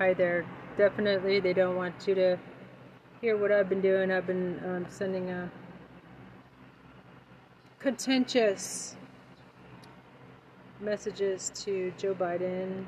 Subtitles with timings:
[0.00, 0.46] Hi there.
[0.78, 2.38] Definitely, they don't want you to
[3.20, 4.10] hear what I've been doing.
[4.10, 5.50] I've been um, sending a
[7.78, 8.96] contentious
[10.80, 12.86] messages to Joe Biden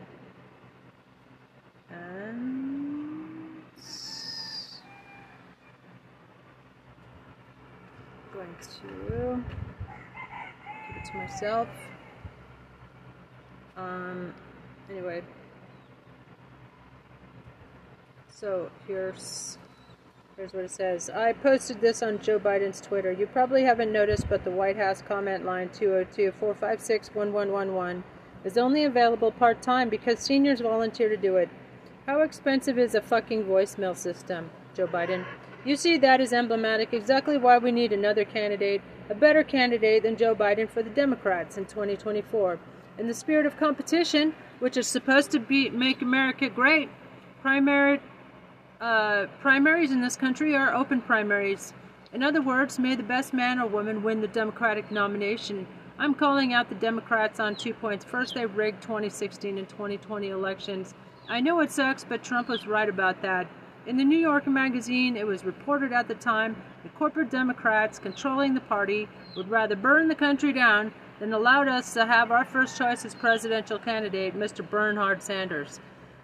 [1.90, 3.60] and
[8.32, 9.42] going to
[10.88, 11.68] give it to myself.
[13.76, 14.32] Um,
[14.88, 15.22] anyway,
[18.34, 19.58] so here's
[20.36, 21.10] here's what it says.
[21.10, 23.12] I posted this on Joe Biden's Twitter.
[23.12, 28.02] You probably haven't noticed, but the White House comment line 202-456-1111
[28.44, 31.48] is only available part-time because seniors volunteer to do it.
[32.06, 35.24] How expensive is a fucking voicemail system, Joe Biden?
[35.64, 40.16] You see, that is emblematic exactly why we need another candidate, a better candidate than
[40.16, 42.58] Joe Biden for the Democrats in 2024.
[42.98, 46.88] In the spirit of competition, which is supposed to be make America great,
[47.40, 48.00] primary
[48.82, 51.72] uh, primaries in this country are open primaries.
[52.12, 55.68] In other words, may the best man or woman win the Democratic nomination.
[56.00, 58.04] I'm calling out the Democrats on two points.
[58.04, 60.94] First, they rigged 2016 and 2020 elections.
[61.28, 63.46] I know it sucks, but Trump was right about that.
[63.86, 68.52] In the New Yorker magazine, it was reported at the time that corporate Democrats controlling
[68.52, 72.76] the party would rather burn the country down than allowed us to have our first
[72.76, 74.68] choice as presidential candidate, Mr.
[74.68, 75.78] Bernard Sanders.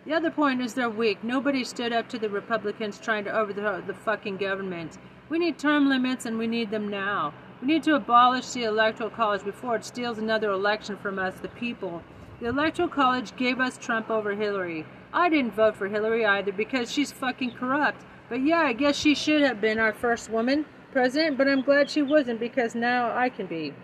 [0.09, 1.23] The other point is they're weak.
[1.23, 4.97] Nobody stood up to the Republicans trying to overthrow the fucking government.
[5.29, 7.35] We need term limits and we need them now.
[7.61, 11.49] We need to abolish the Electoral College before it steals another election from us, the
[11.49, 12.03] people.
[12.41, 14.87] The Electoral College gave us Trump over Hillary.
[15.13, 18.07] I didn't vote for Hillary either because she's fucking corrupt.
[18.31, 21.91] But yeah, I guess she should have been our first woman president, but I'm glad
[21.91, 23.75] she wasn't because now I can be.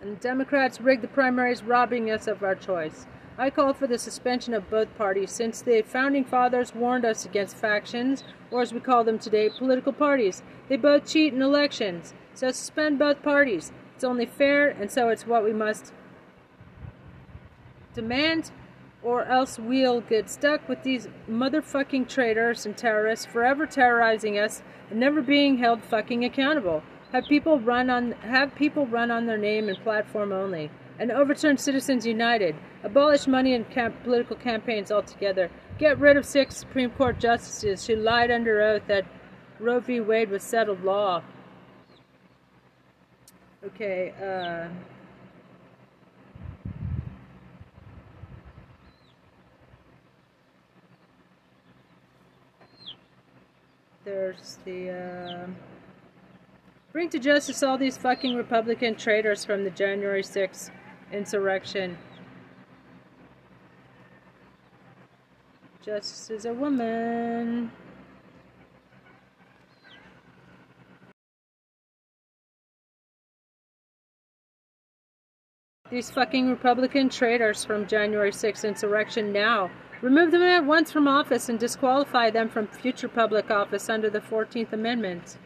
[0.00, 3.06] And Democrats rigged the primaries, robbing us of our choice.
[3.40, 7.56] I call for the suspension of both parties since the founding fathers warned us against
[7.56, 10.42] factions, or as we call them today, political parties.
[10.68, 12.12] They both cheat in elections.
[12.34, 13.72] So suspend both parties.
[13.94, 15.94] It's only fair, and so it's what we must
[17.94, 18.50] demand,
[19.02, 25.00] or else we'll get stuck with these motherfucking traitors and terrorists forever terrorizing us and
[25.00, 26.82] never being held fucking accountable.
[27.12, 31.56] Have people run on have people run on their name and platform only, and overturn
[31.56, 32.54] Citizens United.
[32.84, 35.50] Abolish money and camp- political campaigns altogether.
[35.78, 39.06] Get rid of six Supreme Court justices who lied under oath that
[39.58, 40.00] Roe v.
[40.00, 41.22] Wade was settled law.
[43.64, 44.12] Okay.
[44.22, 44.68] Uh,
[54.04, 54.90] there's the.
[54.90, 55.46] Uh,
[56.92, 60.70] Bring to justice all these fucking Republican traitors from the January 6th
[61.12, 61.96] insurrection.
[65.82, 67.70] Justice is a woman.
[75.90, 79.70] These fucking Republican traitors from January 6th insurrection now.
[80.02, 84.20] Remove them at once from office and disqualify them from future public office under the
[84.20, 85.38] 14th Amendment.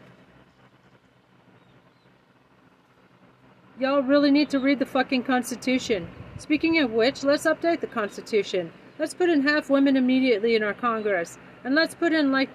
[3.77, 6.07] Y'all really need to read the fucking Constitution.
[6.37, 8.71] Speaking of which, let's update the Constitution.
[8.97, 11.37] Let's put in half women immediately in our Congress.
[11.65, 12.49] And let's put in, like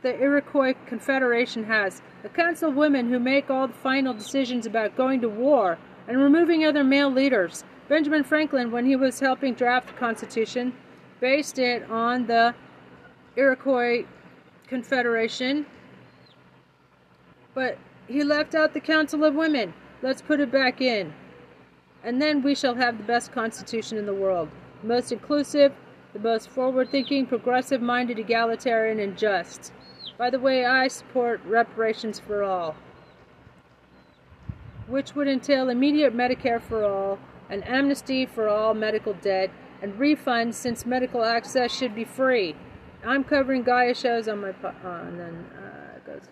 [0.00, 4.96] the Iroquois Confederation has, a council of women who make all the final decisions about
[4.96, 5.76] going to war
[6.08, 7.62] and removing other male leaders.
[7.88, 10.72] Benjamin Franklin, when he was helping draft the Constitution,
[11.20, 12.54] based it on the
[13.36, 14.06] Iroquois
[14.66, 15.66] Confederation,
[17.52, 17.76] but
[18.08, 19.74] he left out the Council of Women.
[20.04, 21.14] Let's put it back in.
[22.02, 24.50] And then we shall have the best constitution in the world.
[24.82, 25.72] The most inclusive,
[26.12, 29.72] the most forward thinking, progressive minded, egalitarian, and just.
[30.18, 32.76] By the way, I support reparations for all,
[34.88, 39.50] which would entail immediate Medicare for all, an amnesty for all medical debt,
[39.80, 42.54] and refunds since medical access should be free.
[43.06, 44.52] I'm covering Gaia shows on my.
[44.52, 46.28] Po- uh, and then uh, it goes.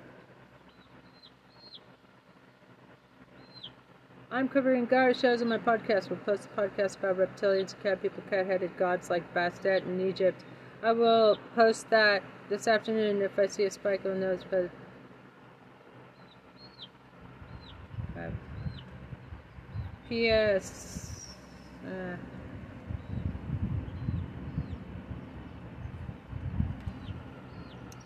[4.32, 6.08] I'm covering Gaia shows on my podcast.
[6.08, 10.43] We'll post a podcast about reptilians, cat people, cat-headed gods like Bastet in Egypt.
[10.82, 14.40] I will post that this afternoon if I see a spike on those.
[14.50, 14.70] But.
[20.08, 21.11] P.S.
[21.87, 22.17] Uh,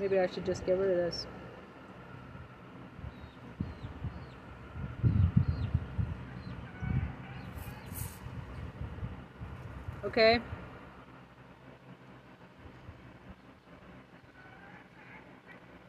[0.01, 1.27] maybe I should just get rid of this.
[10.07, 10.39] Okay.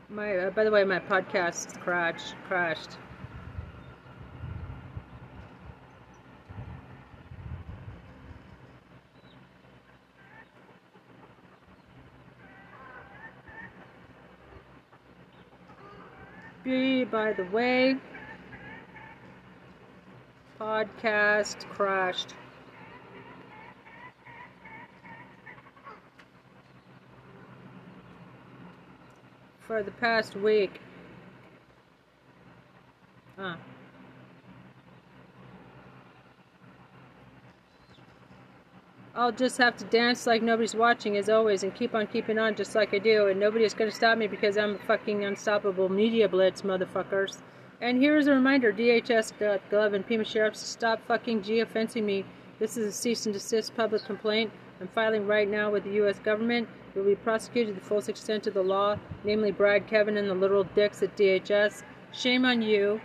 [0.09, 2.33] My, uh, by the way, my podcast crashed.
[2.47, 2.97] Crashed.
[17.11, 17.97] By the way,
[20.59, 22.33] podcast crashed.
[29.67, 30.79] For the past week.
[33.37, 33.57] Huh.
[39.13, 42.55] I'll just have to dance like nobody's watching as always and keep on keeping on
[42.55, 46.29] just like I do and nobody's gonna stop me because I'm a fucking unstoppable media
[46.29, 47.39] blitz, motherfuckers.
[47.81, 52.23] And here's a reminder, DHS.gov and Pima Sheriffs stop fucking geofencing me.
[52.57, 54.51] This is a cease and desist public complaint.
[54.79, 56.19] I'm filing right now with the U.S.
[56.19, 56.67] government.
[56.93, 60.35] You'll be prosecuted to the fullest extent of the law, namely Brad, Kevin, and the
[60.35, 61.83] literal dicks at DHS.
[62.11, 63.01] Shame on you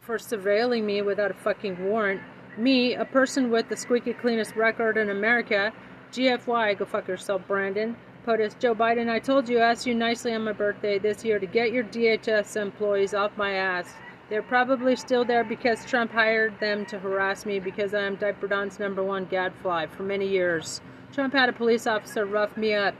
[0.00, 2.22] for surveilling me without a fucking warrant.
[2.56, 5.72] Me, a person with the squeaky cleanest record in America.
[6.12, 7.94] GFY, go fuck yourself, Brandon.
[8.26, 11.46] POTUS, Joe Biden, I told you, asked you nicely on my birthday this year to
[11.46, 13.94] get your DHS employees off my ass.
[14.28, 18.46] They're probably still there because Trump hired them to harass me because I am Diaper
[18.46, 20.82] Don's number one gadfly for many years.
[21.12, 22.94] Trump had a police officer rough me up.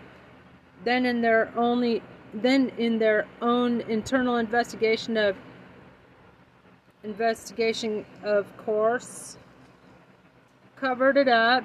[0.84, 2.02] Then in their only
[2.32, 5.36] then in their own internal investigation of
[7.02, 9.38] investigation of course
[10.76, 11.64] covered it up,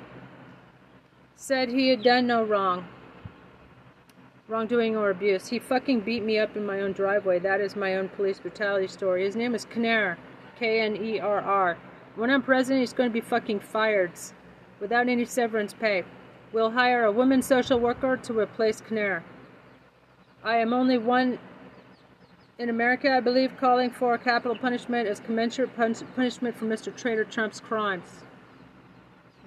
[1.36, 2.86] said he had done no wrong,
[4.54, 5.48] wrongdoing or abuse.
[5.48, 7.40] He fucking beat me up in my own driveway.
[7.40, 9.26] That is my own police brutality story.
[9.26, 10.16] His name is Knerr,
[10.60, 11.76] K N E R R.
[12.16, 14.12] When I'm president, he's going to be fucking fired
[14.80, 16.04] without any severance pay.
[16.52, 19.24] We'll hire a woman social worker to replace Knerr.
[20.44, 21.40] I am only one
[22.60, 26.96] in America, I believe, calling for capital punishment as commensurate pun punishment for Mr.
[26.96, 28.22] Traitor Trump's crimes.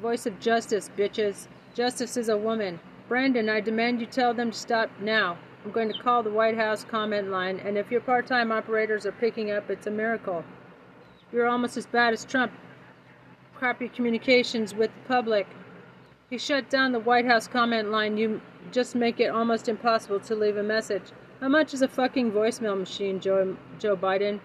[0.02, 1.46] Voice of justice, bitches.
[1.76, 2.80] Justice is a woman.
[3.08, 5.38] Brandon, I demand you tell them to stop now.
[5.64, 9.06] I'm going to call the White House comment line, and if your part time operators
[9.06, 10.44] are picking up, it's a miracle.
[11.32, 12.52] You're almost as bad as Trump.
[13.54, 15.46] Crappy communications with the public.
[16.30, 18.16] He shut down the White House comment line.
[18.16, 18.40] You
[18.72, 21.12] just make it almost impossible to leave a message.
[21.40, 24.40] How much is a fucking voicemail machine, Joe, Joe Biden?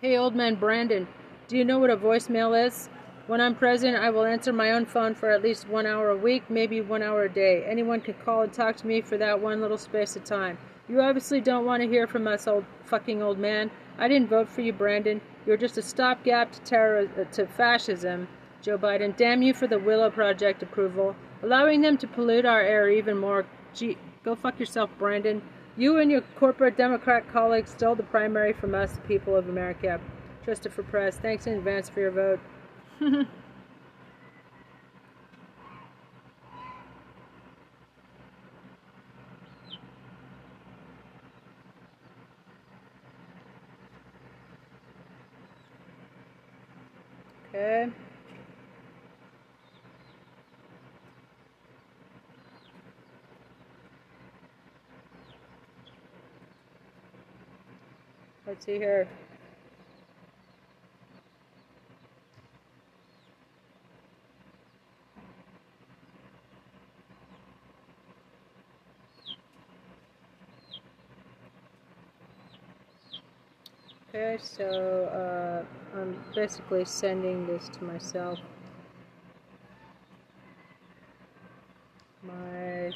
[0.00, 1.06] Hey, old man Brandon,
[1.46, 2.88] do you know what a voicemail is?
[3.30, 6.16] When I'm president, I will answer my own phone for at least one hour a
[6.16, 7.64] week, maybe one hour a day.
[7.64, 10.58] Anyone can call and talk to me for that one little space of time.
[10.88, 13.70] You obviously don't want to hear from us, old fucking old man.
[13.98, 15.20] I didn't vote for you, Brandon.
[15.46, 18.26] You're just a stopgap to terror uh, to fascism.
[18.62, 22.90] Joe Biden, damn you for the Willow Project approval, allowing them to pollute our air
[22.90, 23.46] even more.
[23.72, 25.40] Gee, go fuck yourself, Brandon.
[25.76, 30.00] You and your corporate Democrat colleagues stole the primary from us, the people of America.
[30.42, 32.40] Christopher Press, thanks in advance for your vote.
[33.02, 33.26] Okay.
[58.46, 59.08] Let's see here.
[74.12, 78.40] Okay, so uh, I'm basically sending this to myself.
[82.24, 82.90] My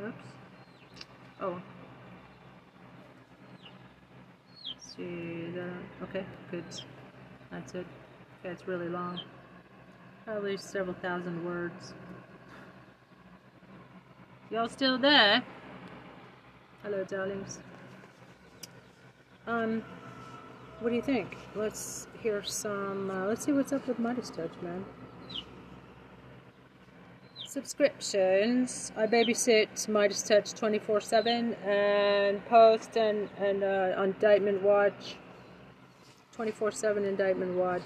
[0.00, 0.14] Oops.
[1.40, 1.62] Oh.
[4.96, 6.08] see that.
[6.50, 6.64] Good.
[7.50, 7.86] That's it.
[8.40, 9.20] Okay, it's really long.
[10.24, 11.94] Probably several thousand words.
[14.50, 15.42] Y'all still there?
[16.82, 17.60] Hello, darlings.
[19.46, 19.82] Um,
[20.80, 21.36] what do you think?
[21.54, 23.10] Let's hear some.
[23.10, 24.84] Uh, let's see what's up with MeidasTouch, man.
[27.46, 28.92] Subscriptions.
[28.96, 35.16] I babysit MeidasTouch 24 7 and post and, and uh, on Indictment Watch
[36.34, 37.82] 24 7 Indictment Watch.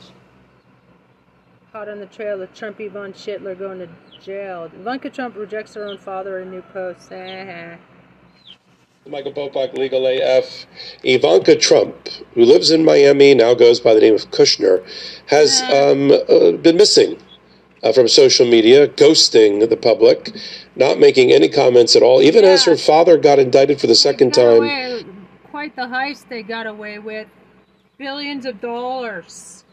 [1.72, 3.88] Hot on the trail of Trump Yvonne Schittler going to
[4.22, 4.70] jail.
[4.74, 7.10] Ivanka Trump rejects her own father in new post.
[9.06, 10.64] Michael Popok, Legal AF.
[11.04, 14.82] Ivanka Trump, who lives in Miami, now goes by the name of Kushner,
[15.26, 17.18] has um, uh, been missing
[17.82, 20.34] uh, from social media, ghosting the public,
[20.74, 24.32] not making any comments at all, even as her father got indicted for the second
[24.32, 24.62] time.
[24.62, 25.04] away-
[25.50, 27.26] quite the heist they got away with.
[27.98, 29.64] Billions of dollars.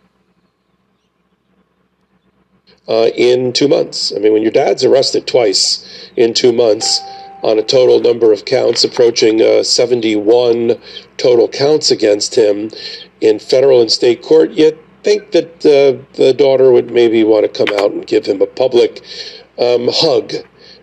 [2.88, 4.14] uh, in two months.
[4.16, 7.00] I mean, when your dad's arrested twice in two months
[7.42, 10.80] on a total number of counts approaching uh, 71
[11.18, 12.70] total counts against him
[13.22, 17.66] in federal and state court, you'd think that uh, the daughter would maybe want to
[17.66, 19.04] come out and give him a public
[19.60, 20.34] um, hug.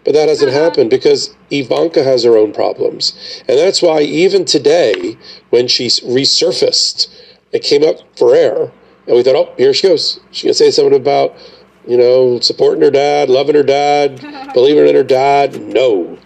[0.04, 3.12] But that hasn't happened because Ivanka has her own problems.
[3.48, 5.16] And that's why even today,
[5.50, 7.06] when she resurfaced,
[7.52, 8.72] it came up for air.
[9.06, 10.20] And we thought, oh, here she goes.
[10.30, 11.36] She's going to say something about
[11.86, 14.20] you know, supporting her dad, loving her dad,
[14.54, 15.60] believing in her dad.
[15.60, 16.18] No.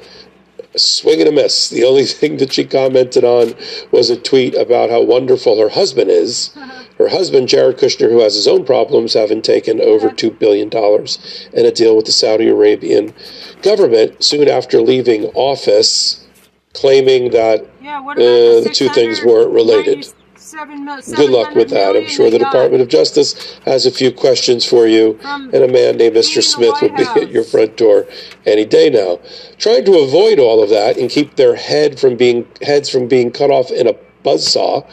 [0.74, 1.70] A swing and a miss.
[1.70, 3.54] The only thing that she commented on
[3.90, 6.56] was a tweet about how wonderful her husband is.
[6.98, 10.70] Her husband, Jared Kushner, who has his own problems, having taken over $2 billion
[11.52, 13.12] in a deal with the Saudi Arabian
[13.60, 16.26] government soon after leaving office,
[16.72, 20.10] claiming that Yeah, Uh, the two things weren't related.
[21.16, 21.96] Good luck with that.
[21.96, 25.68] I'm sure the Department of Justice has a few questions for you, From and a
[25.68, 26.42] man named Mr.
[26.42, 28.06] Smith will be at your front door
[28.44, 29.18] any day now.
[29.58, 33.30] Trying to avoid all of that and keep their head from being heads from being
[33.30, 33.94] cut off in a
[34.26, 34.84] buzzsaw,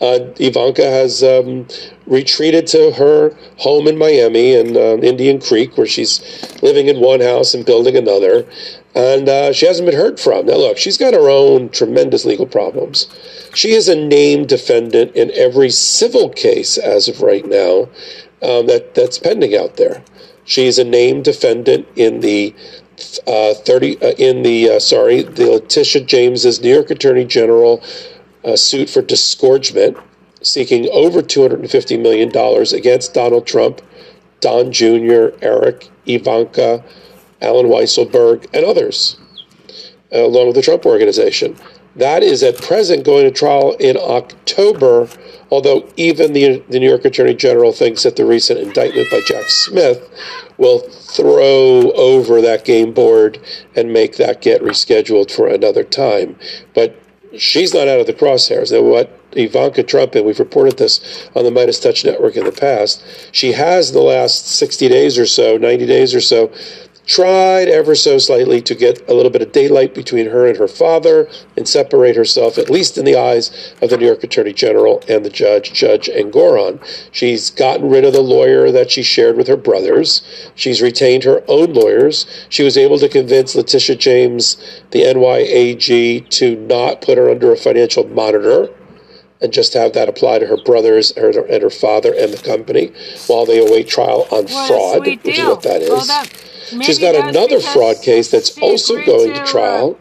[0.00, 1.66] uh, Ivanka has um,
[2.06, 6.20] retreated to her home in Miami and um, Indian Creek, where she's
[6.62, 8.46] living in one house and building another.
[8.94, 10.46] And uh, she hasn't been heard from.
[10.46, 13.08] Now, look, she's got her own tremendous legal problems.
[13.54, 17.88] She is a named defendant in every civil case as of right now
[18.42, 20.02] um, that, that's pending out there.
[20.44, 22.54] She is a named defendant in the
[23.26, 27.82] uh, 30 uh, in the uh, sorry the Letitia James's New York Attorney General
[28.44, 29.96] uh, suit for disgorgement,
[30.42, 33.80] seeking over 250 million dollars against Donald Trump,
[34.40, 36.84] Don Jr., Eric, Ivanka,
[37.40, 39.18] Allen Weisselberg, and others,
[40.12, 41.56] uh, along with the Trump Organization.
[41.96, 45.08] That is at present going to trial in October,
[45.50, 49.46] although even the, the New York Attorney General thinks that the recent indictment by Jack
[49.48, 50.08] Smith
[50.58, 53.40] will throw over that game board
[53.74, 56.38] and make that get rescheduled for another time.
[56.72, 56.96] But
[57.36, 58.72] she's not out of the crosshairs.
[58.72, 63.04] Now, what Ivanka Trump, and we've reported this on the MeidasTouch Network in the past,
[63.32, 66.50] she has the last 60 days or so, 90 days or so,
[67.08, 70.68] tried ever so slightly to get a little bit of daylight between her and her
[70.68, 75.02] father and separate herself, at least in the eyes of the New York Attorney General
[75.08, 76.78] and the judge, Judge Engoron.
[77.10, 80.22] She's gotten rid of the lawyer that she shared with her brothers.
[80.54, 82.26] She's retained her own lawyers.
[82.50, 84.56] She was able to convince Letitia James,
[84.90, 88.68] the NYAG, to not put her under a financial monitor
[89.40, 92.92] and just have that apply to her brothers her, and her father and the company
[93.26, 95.90] while they await trial on What fraud, which is what that is.
[95.90, 96.44] Well, that-
[96.82, 99.98] She's got another fraud case that's also going to, to uh, trial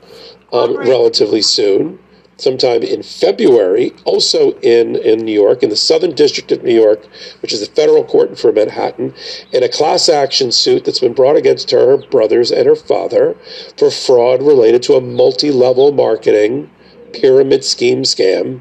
[0.51, 1.98] um, relatively soon,
[2.36, 7.08] sometime in February, also in, in New York, in the Southern District of New York,
[7.41, 9.13] which is the federal court for Manhattan,
[9.53, 13.38] in a class action suit that's been brought against her, her brothers, and her father
[13.77, 16.70] for fraud related to a multi level marketing
[17.13, 18.60] pyramid scheme scam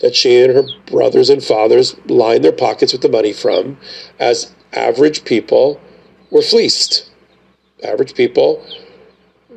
[0.00, 3.76] that she and her brothers and fathers lined their pockets with the money from
[4.18, 5.80] as average people
[6.30, 7.10] were fleeced.
[7.82, 8.64] Average people,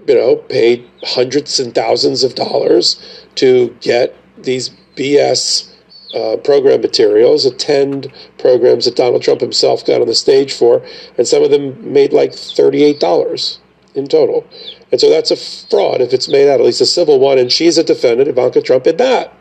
[0.08, 3.00] you know, paid hundreds and thousands of dollars
[3.36, 5.72] to get these BS
[6.14, 10.86] uh, program materials, attend programs that Donald Trump himself got on the stage for,
[11.18, 13.60] and some of them made like $38
[13.96, 14.46] in total.
[14.92, 17.52] And so that's a fraud if it's made out, at least a civil one, and
[17.52, 19.34] she's a defendant, Ivanka Trump, in that.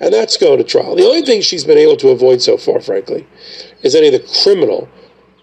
[0.00, 0.96] And that's going to trial.
[0.96, 3.26] The only thing she's been able to avoid so far, frankly,
[3.82, 4.88] is any of the criminal,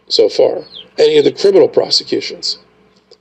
[0.08, 0.64] so far,
[0.98, 2.60] any of the criminal prosecutions.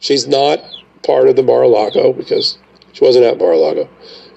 [0.01, 0.61] She's not
[1.03, 2.59] part of the Mar-a-Lago because
[2.93, 3.89] she wasn't at Mar-a-Lago.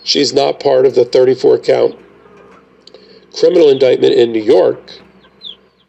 [0.03, 2.00] She's not part of the 34 count
[3.39, 4.91] criminal indictment in New York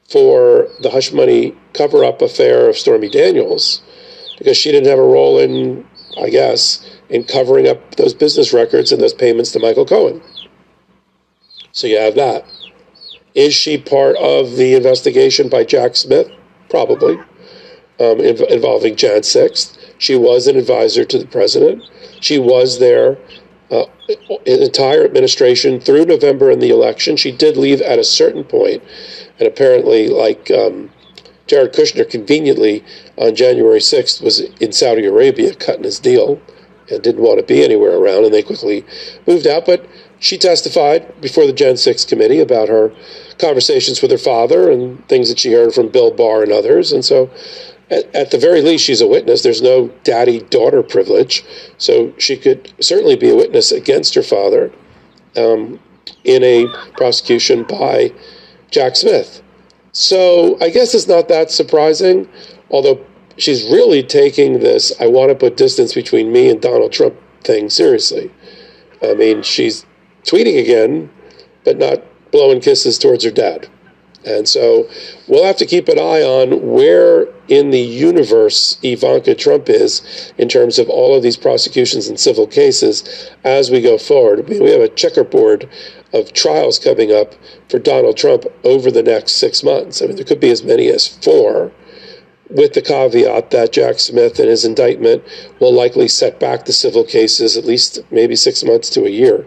[0.09, 3.83] for the hush money cover up affair of Stormy Daniels
[4.39, 5.87] because she didn't have a role in,
[6.21, 10.23] I guess, in covering up those business records and those payments to Michael Cohen.
[11.75, 12.47] So you have that.
[13.35, 16.31] Is she part of the investigation by Jack Smith?
[16.71, 17.17] Probably.
[17.99, 19.77] Um, inv- involving Jan 6th.
[19.99, 21.83] She was an advisor to the president.
[22.21, 23.19] She was there
[23.73, 23.87] uh,
[24.47, 27.17] entire administration through November in the election.
[27.17, 28.83] She did leave at a certain point,
[29.41, 30.91] and apparently, like um,
[31.49, 32.85] Jared Kushner, conveniently
[33.17, 36.41] on January 6th was in Saudi Arabia cutting his deal
[36.91, 38.85] and didn't want to be anywhere around, and they quickly
[39.27, 39.67] moved out.
[39.67, 39.87] But
[40.25, 42.91] she testified before the Jan 6 committee about her
[43.39, 46.93] conversations with her father and things that she heard from Bill Barr and others.
[46.93, 47.31] And so,
[47.91, 49.43] at, at the very least, she's a witness.
[49.43, 51.45] There's no daddy daughter privilege.
[51.77, 54.73] So, she could certainly be a witness against her father
[55.37, 55.79] um,
[56.25, 58.11] in a prosecution by
[58.71, 59.43] Jack Smith.
[59.93, 62.31] So, I guess it's not that surprising,
[62.71, 63.05] although
[63.37, 67.69] she's really taking this I want to put distance between me and Donald Trump thing
[67.69, 68.31] seriously.
[69.03, 69.85] I mean, she's
[70.25, 71.11] tweeting again,
[71.65, 73.69] but not blowing kisses towards her dad.
[74.27, 74.89] And so
[75.29, 80.49] we'll have to keep an eye on where in the universe Ivanka Trump is in
[80.49, 84.49] terms of all of these prosecutions and civil cases as we go forward.
[84.49, 85.69] We have a checkerboard
[86.15, 87.35] of trials coming up
[87.69, 90.01] for Donald Trump over the next six months.
[90.01, 91.73] I mean, there could be as many as four,
[92.49, 95.23] with the caveat that Jack Smith and his indictment
[95.61, 99.47] will likely set back the civil cases at least maybe six months to a year.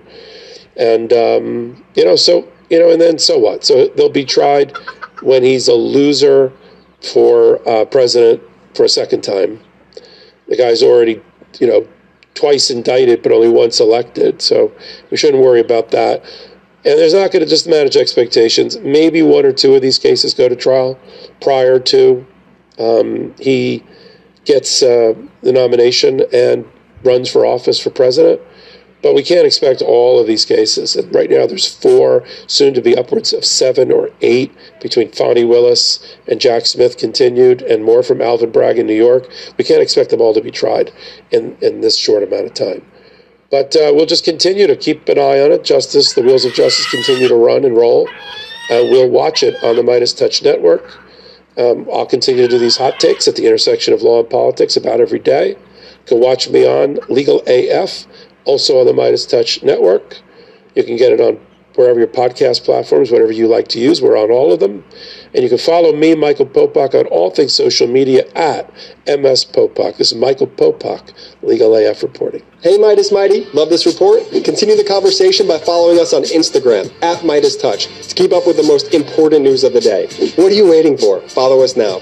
[0.78, 3.64] And, um, you know, so, you know, and then so what?
[3.64, 4.76] So they'll be tried
[5.22, 6.54] when he's a loser
[7.02, 8.42] for uh, president
[8.76, 9.60] for a second time.
[10.48, 11.22] The guy's already,
[11.60, 11.88] you know,
[12.36, 14.42] twice indicted, but only once elected.
[14.42, 14.72] So
[15.10, 16.24] we shouldn't worry about that.
[16.86, 18.78] And there's not going to just manage expectations.
[18.80, 20.98] Maybe one or two of these cases go to trial
[21.42, 22.26] prior to
[22.80, 23.84] um, he
[24.46, 26.66] gets uh, the nomination and
[27.04, 28.42] runs for office for president.
[29.04, 30.98] But we can't expect all of these cases.
[31.12, 34.52] Right now, there's four, soon to be upwards of seven or eight
[34.82, 39.30] between Fani Willis and Jack Smith continued, and more from Alvin Bragg in New York.
[39.58, 40.92] We can't expect them all to be tried
[41.32, 42.84] in, in this short amount of time.
[43.50, 45.64] But uh, we'll just continue to keep an eye on it.
[45.64, 48.10] Justice, the wheels of justice continue to run and roll.
[48.70, 51.00] Uh, we'll watch it on the MeidasTouch Network.
[51.58, 54.76] Um, I'll continue to do these hot takes at the intersection of law and politics
[54.76, 55.52] about every day.
[55.52, 55.58] You
[56.06, 58.06] can watch me on Legal AF
[58.48, 60.22] also on the MeidasTouch Network.
[60.76, 61.40] You can get it on
[61.76, 64.02] wherever your podcast platforms, whatever you like to use.
[64.02, 64.84] We're on all of them.
[65.34, 68.72] And you can follow me, Michael Popok, on all things social media at
[69.06, 69.98] MS Popok.
[69.98, 72.42] This is Michael Popok, Legal AF reporting.
[72.62, 73.46] Hey, Meidas Mighty.
[73.54, 74.24] Love this report?
[74.44, 78.64] Continue the conversation by following us on Instagram at MeidasTouch, to keep up with the
[78.64, 80.08] most important news of the day.
[80.36, 81.22] What are you waiting for?
[81.30, 82.00] Follow us now.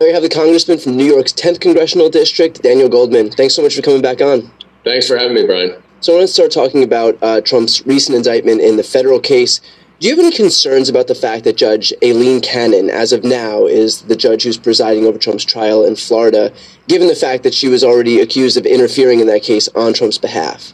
[0.00, 3.30] We have the congressman from New York's 10th congressional district, Daniel Goldman.
[3.30, 4.50] Thanks so much for coming back on.
[4.82, 5.74] Thanks for having me, Brian.
[6.00, 9.60] So I want to start talking about uh, Trump's recent indictment in the federal case.
[9.98, 13.66] Do you have any concerns about the fact that Judge Aileen Cannon, as of now,
[13.66, 16.50] is the judge who's presiding over Trump's trial in Florida,
[16.88, 20.16] given the fact that she was already accused of interfering in that case on Trump's
[20.16, 20.72] behalf?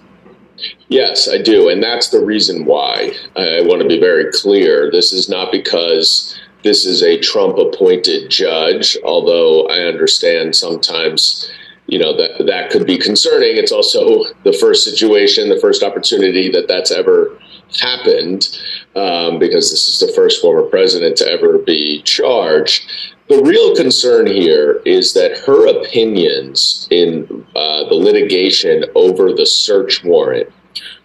[0.86, 1.68] Yes, I do.
[1.68, 4.88] And that's the reason why I want to be very clear.
[4.88, 11.48] This is not because this is a Trump appointed judge, although I understand sometimes
[11.86, 13.56] you know that that could be concerning.
[13.56, 17.38] It's also the first situation, the first opportunity that that's ever
[17.80, 18.48] happened,
[18.96, 22.90] um, because this is the first former president to ever be charged.
[23.28, 30.02] The real concern here is that her opinions in uh, the litigation over the search
[30.04, 30.52] warrant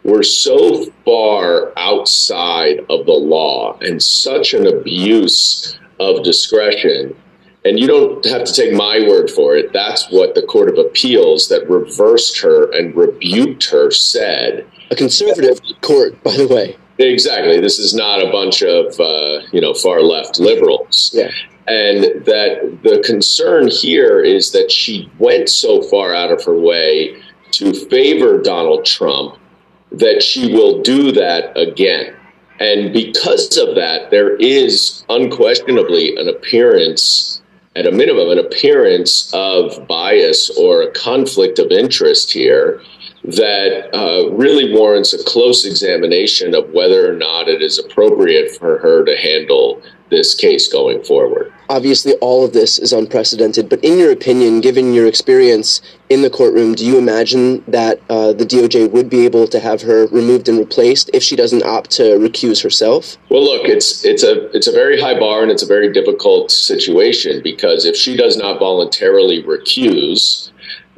[0.03, 7.15] were so far outside of the law and such an abuse of discretion.
[7.63, 9.71] And you don't have to take my word for it.
[9.71, 14.65] That's what the Court of Appeals that reversed her and rebuked her said.
[14.89, 16.75] A conservative court, by the way.
[16.97, 17.59] Exactly.
[17.59, 21.11] This is not a bunch of uh, you know far left liberals.
[21.13, 21.31] Yeah.
[21.67, 27.21] And that the concern here is that she went so far out of her way
[27.51, 29.37] to favor Donald Trump
[29.91, 32.15] that she will do that again.
[32.59, 37.41] And because of that, there is unquestionably an appearance,
[37.75, 42.81] at a minimum, an appearance of bias or a conflict of interest here
[43.23, 48.77] that uh, really warrants a close examination of whether or not it is appropriate for
[48.79, 51.53] her to handle this case going forward.
[51.71, 56.29] Obviously, all of this is unprecedented, but in your opinion, given your experience in the
[56.29, 60.49] courtroom, do you imagine that uh, the DOJ would be able to have her removed
[60.49, 63.15] and replaced if she doesn't opt to recuse herself?
[63.29, 66.51] Well, look, it's it's a it's a very high bar and it's a very difficult
[66.51, 70.51] situation because if she does not voluntarily recuse,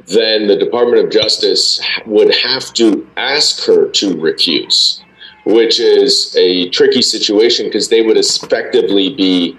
[0.08, 5.00] then the Department of Justice would have to ask her to recuse
[5.46, 9.56] which is a tricky situation because they would effectively be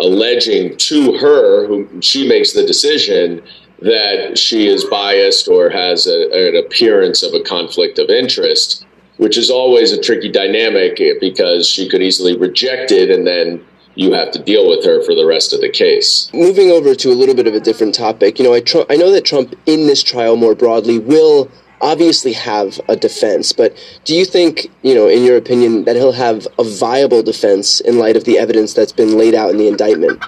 [0.00, 3.42] alleging to her, who she makes the decision,
[3.80, 9.36] that she is biased or has a, an appearance of a conflict of interest, which
[9.36, 14.12] is always a tricky dynamic eh, because she could easily reject it and then you
[14.12, 16.30] have to deal with her for the rest of the case.
[16.32, 18.96] Moving over to a little bit of a different topic, you know, I, tr- I
[18.96, 21.50] know that Trump in this trial more broadly will
[21.82, 26.12] obviously have a defense, but do you think, you know, in your opinion, that he'll
[26.12, 29.68] have a viable defense in light of the evidence that's been laid out in the
[29.68, 30.22] indictment?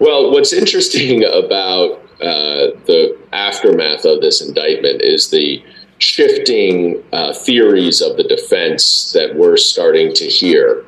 [0.00, 5.62] Well, what's interesting about uh, the aftermath of this indictment is the
[5.98, 10.84] shifting uh, theories of the defense that we're starting to hear.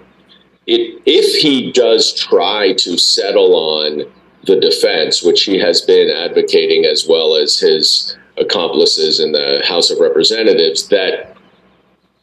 [0.67, 4.11] It, if he does try to settle on
[4.45, 9.91] the defense, which he has been advocating as well as his accomplices in the House
[9.91, 11.37] of Representatives, that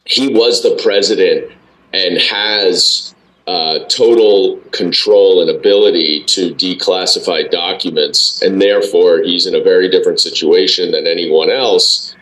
[0.04, 1.52] he was the president
[1.92, 3.14] and has
[3.46, 10.20] uh, total control and ability to declassify documents, and therefore he's in a very different
[10.20, 12.14] situation than anyone else,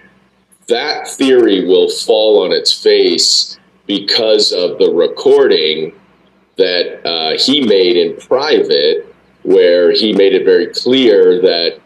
[0.69, 5.93] that theory will fall on its face because of the recording
[6.57, 11.81] that uh, he made in private, where he made it very clear that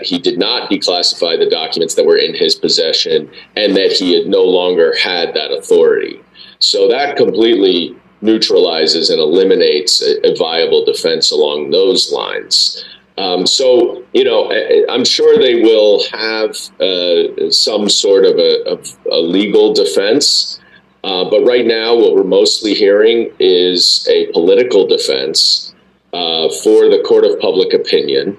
[0.00, 4.26] he did not declassify the documents that were in his possession and that he had
[4.26, 6.20] no longer had that authority.
[6.58, 12.84] So that completely neutralizes and eliminates a, a viable defense along those lines.
[13.16, 18.64] Um, so, you know, I, am sure they will have uh, some sort of a,
[18.64, 20.60] of a legal defense.
[21.02, 25.74] Uh, but right now, what we're mostly hearing is a political defense
[26.12, 28.36] uh, for the court of public opinion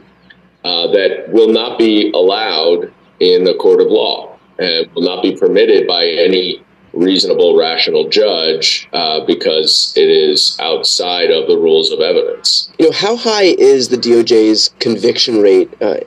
[0.63, 5.35] uh, that will not be allowed in the court of law and will not be
[5.35, 11.99] permitted by any reasonable, rational judge uh, because it is outside of the rules of
[11.99, 12.71] evidence.
[12.79, 15.97] You know, how high is the DOJ's conviction rate uh,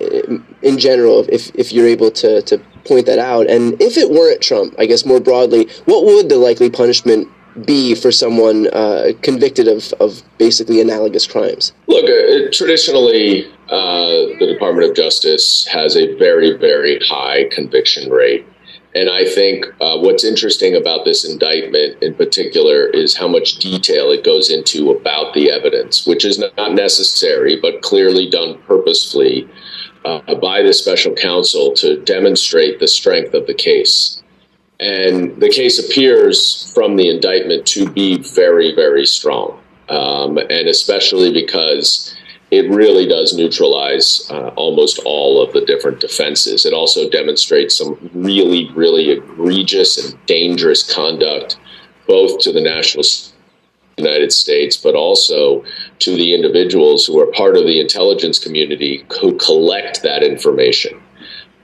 [0.62, 3.48] in general, if, if you're able to, to point that out?
[3.48, 7.28] And if it weren't Trump, I guess more broadly, what would the likely punishment
[7.66, 11.72] be for someone uh, convicted of, of basically analogous crimes?
[11.86, 18.46] Look, uh, traditionally, uh, the Department of Justice has a very, very high conviction rate.
[18.94, 24.10] And I think uh, what's interesting about this indictment in particular is how much detail
[24.10, 29.48] it goes into about the evidence, which is not necessary, but clearly done purposefully
[30.04, 34.22] uh, by the special counsel to demonstrate the strength of the case.
[34.80, 39.58] And the case appears from the indictment to be very, very strong.
[39.88, 42.14] Um, and especially because
[42.52, 46.66] it really does neutralize uh, almost all of the different defenses.
[46.66, 51.56] It also demonstrates some really, really egregious and dangerous conduct,
[52.06, 53.04] both to the national
[53.96, 55.64] United States, but also
[56.00, 61.00] to the individuals who are part of the intelligence community who collect that information,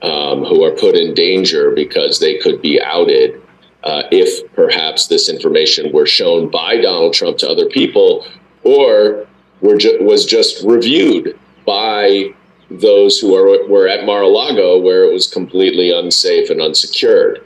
[0.01, 3.39] um, who are put in danger because they could be outed
[3.83, 8.25] uh, if perhaps this information were shown by Donald Trump to other people
[8.63, 9.27] or
[9.61, 12.33] were ju- was just reviewed by
[12.71, 17.43] those who are, were at Mar-a-Lago, where it was completely unsafe and unsecured.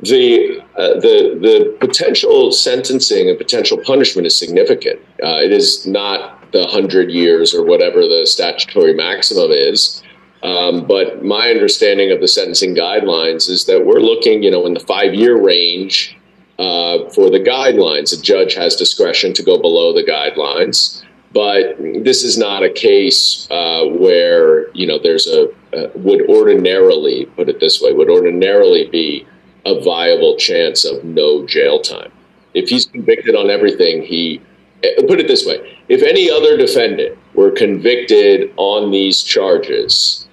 [0.00, 5.00] The, uh, the, the potential sentencing and potential punishment is significant.
[5.22, 10.02] Uh, it is not the 100 years or whatever the statutory maximum is.
[10.42, 14.74] Um, but my understanding of the sentencing guidelines is that we're looking, you know, in
[14.74, 16.16] the five year range
[16.58, 18.16] uh, for the guidelines.
[18.16, 21.02] A judge has discretion to go below the guidelines.
[21.36, 27.26] But this is not a case uh, where you know there's a uh, would ordinarily
[27.26, 29.26] put it this way would ordinarily be
[29.66, 32.10] a viable chance of no jail time.
[32.54, 34.40] If he's convicted on everything, he
[34.82, 40.26] uh, put it this way: if any other defendant were convicted on these charges,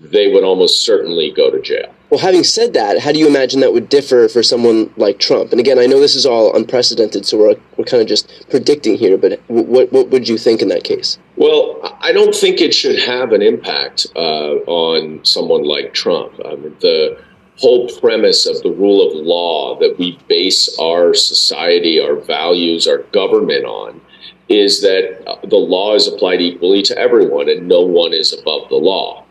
[0.00, 1.94] they would almost certainly go to jail.
[2.10, 5.52] Well, having said that, how do you imagine that would differ for someone like Trump?
[5.52, 8.96] And again, I know this is all unprecedented, so we're, we're kind of just predicting
[8.96, 11.18] here, but what, what would you think in that case?
[11.36, 16.32] Well, I don't think it should have an impact uh, on someone like Trump.
[16.44, 17.16] I mean, the
[17.58, 23.04] whole premise of the rule of law that we base our society, our values, our
[23.12, 24.00] government on
[24.48, 28.74] is that the law is applied equally to everyone and no one is above the
[28.74, 29.24] law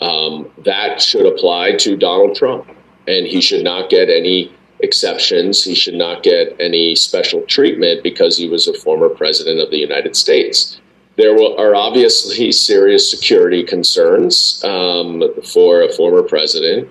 [0.00, 2.68] um, that should apply to Donald Trump.
[3.06, 5.64] And he should not get any exceptions.
[5.64, 9.78] He should not get any special treatment because he was a former president of the
[9.78, 10.80] United States.
[11.16, 16.88] There are obviously serious security concerns um, for a former president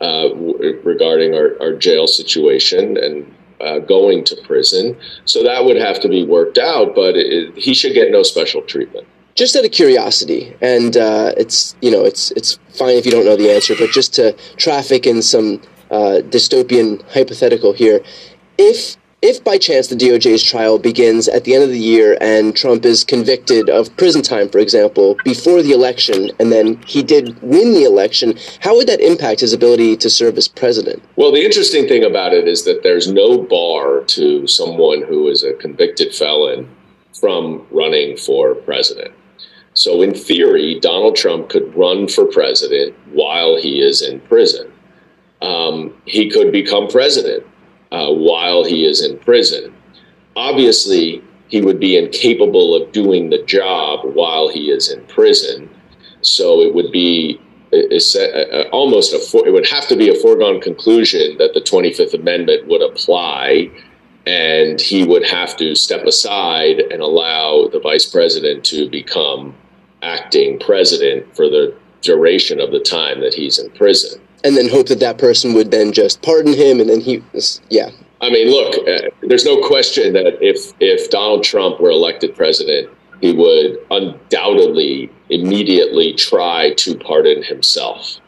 [0.00, 4.96] uh, regarding our, our, jail situation and uh, going to prison.
[5.26, 8.62] So that would have to be worked out, but it, he should get no special
[8.62, 9.06] treatment.
[9.34, 13.24] Just out of curiosity, and uh, it's you know it's it's fine if you don't
[13.24, 18.02] know the answer, but just to traffic in some uh, dystopian hypothetical here,
[18.58, 22.56] if if by chance the DOJ's trial begins at the end of the year and
[22.56, 27.40] Trump is convicted of prison time, for example, before the election, and then he did
[27.40, 31.00] win the election, how would that impact his ability to serve as president?
[31.14, 35.44] Well, the interesting thing about it is that there's no bar to someone who is
[35.44, 36.68] a convicted felon
[37.14, 39.14] from running for president.
[39.82, 44.72] So, in theory, Donald Trump could run for president while he is in prison.
[45.40, 47.44] Um, he could become president
[47.90, 49.74] uh, while he is in prison.
[50.36, 55.68] Obviously, he would be incapable of doing the job while he is in prison.
[56.20, 57.40] So, it would be
[58.70, 62.82] almost a it would have to be a foregone conclusion that the 25th Amendment would
[62.82, 63.68] apply
[64.26, 69.56] and he would have to step aside and allow the vice president to become
[70.02, 74.20] acting president for the duration of the time that he's in prison.
[74.44, 77.22] And then hope that that person would then just pardon him, and then he,
[77.70, 77.90] yeah.
[78.20, 82.90] I mean, look, uh, there's no question that if if Donald Trump were elected president,
[83.20, 88.20] he would undoubtedly immediately try to pardon himself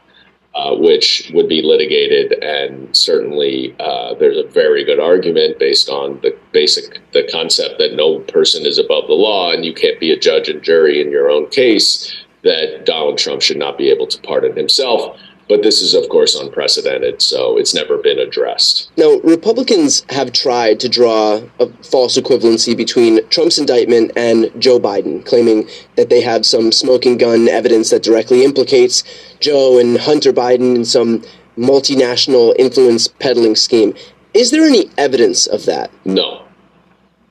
[0.55, 2.33] uh, which would be litigated.
[2.43, 7.95] And certainly, uh, there's a very good argument based on the basic the concept that
[7.95, 11.11] no person is above the law, and you can't be a judge and jury in
[11.11, 12.15] your own case.
[12.43, 15.19] That Donald Trump should not be able to pardon himself.
[15.49, 18.91] But this is, of course, unprecedented, so it's never been addressed.
[18.97, 25.25] Now, Republicans have tried to draw a false equivalency between Trump's indictment and Joe Biden,
[25.27, 29.05] claiming that they have some smoking gun evidence that directly implicates
[29.41, 31.23] Joe and Hunter Biden in some
[31.59, 33.95] multinational influence peddling scheme.
[34.33, 35.91] Is there any evidence of that?
[36.05, 36.47] No.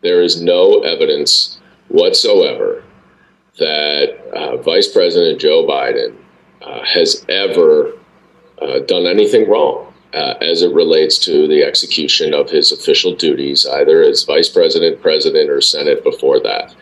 [0.02, 2.84] There is no evidence whatsoever
[3.58, 6.16] that uh, Vice President Joe Biden
[6.62, 7.94] uh, has ever
[8.64, 13.66] uh, done anything wrong uh, as it relates to the execution of his official duties,
[13.66, 16.76] either as vice president, president, or Senate before that.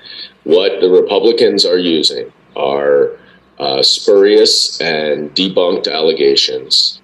[0.43, 3.17] What the Republicans are using are
[3.59, 7.01] uh, spurious and debunked allegations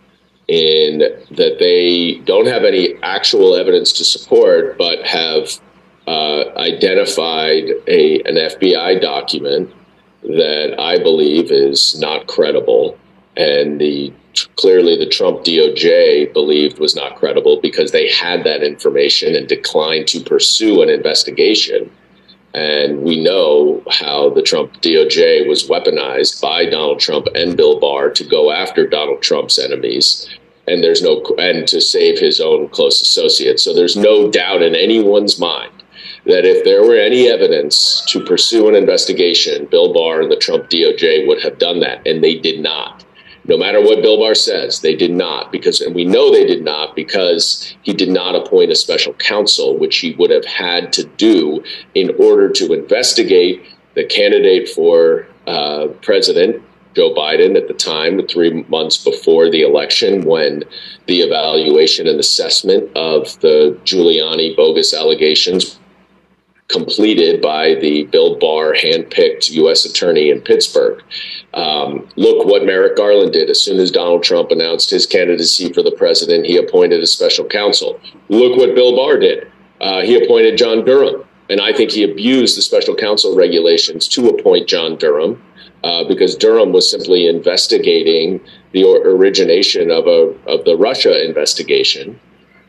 [0.47, 0.99] in
[1.31, 5.49] that they don't have any actual evidence to support, but have
[6.07, 9.73] uh, identified a, an FBI document
[10.23, 12.97] that I believe is not credible
[13.35, 14.11] and the
[14.56, 20.08] clearly the Trump DOJ believed was not credible because they had that information and declined
[20.10, 21.91] to pursue an investigation.
[22.54, 28.10] And we know how the Trump DOJ was weaponized by Donald Trump and Bill Barr
[28.12, 30.28] to go after Donald Trump's enemies.
[30.67, 33.63] And there's no, and to save his own close associates.
[33.63, 35.71] So there's no doubt in anyone's mind
[36.26, 40.69] that if there were any evidence to pursue an investigation, Bill Barr and the Trump
[40.69, 43.06] DOJ would have done that, and they did not
[43.47, 46.63] no matter what Bill Barr says, they did not because, and we know they did
[46.63, 51.03] not because he did not appoint a special counsel, which he would have had to
[51.03, 51.63] do
[51.95, 53.63] in order to investigate
[53.95, 56.62] the candidate for uh, president,
[56.93, 60.63] Joe Biden, at the time, three months before the election, when
[61.05, 65.79] the evaluation and assessment of the Giuliani bogus allegations
[66.69, 69.86] completed by the Bill Barr handpicked U.S.
[69.86, 71.01] attorney in Pittsburgh.
[71.53, 73.49] Um, look what Merrick Garland did.
[73.49, 77.45] As soon as Donald Trump announced his candidacy for the president, he appointed a special
[77.45, 77.99] counsel.
[78.27, 79.49] Look what Bill Barr did.
[79.80, 81.23] Uh, he appointed John Durham.
[81.49, 85.41] And I think he abused the special counsel regulations to appoint John Durham
[85.84, 88.41] uh, because Durham was simply investigating
[88.73, 92.19] the origination of, a, of the Russia investigation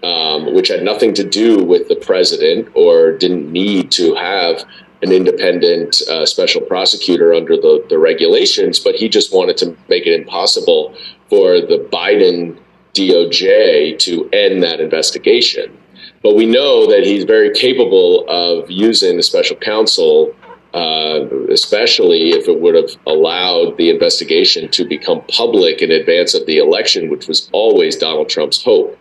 [0.03, 4.65] um, which had nothing to do with the president or didn't need to have
[5.03, 10.07] an independent uh, special prosecutor under the, the regulations, but he just wanted to make
[10.07, 10.95] it impossible
[11.29, 12.59] for the Biden
[12.95, 15.77] DOJ to end that investigation.
[16.23, 20.35] But we know that he's very capable of using the special counsel,
[20.75, 26.45] uh, especially if it would have allowed the investigation to become public in advance of
[26.47, 28.99] the election, which was always Donald Trump's hope.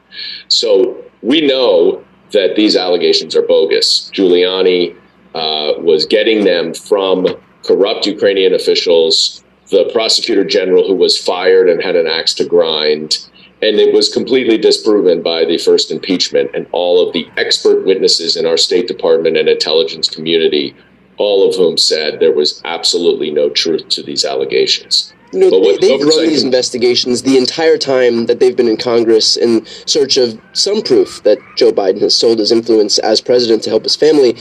[0.48, 4.10] So we know that these allegations are bogus.
[4.14, 4.96] Giuliani
[5.36, 7.28] uh, was getting them from
[7.64, 13.28] corrupt Ukrainian officials, the prosecutor general who was fired and had an axe to grind.
[13.62, 18.38] And it was completely disproven by the first impeachment and all of the expert witnesses
[18.38, 20.76] in our State Department and intelligence community,
[21.18, 25.14] all of whom said there was absolutely no truth to these allegations.
[25.34, 29.66] Know, they, have run these investigations the entire time that they've been in Congress in
[29.86, 33.84] search of some proof that Joe Biden has sold his influence as president to help
[33.84, 34.38] his family.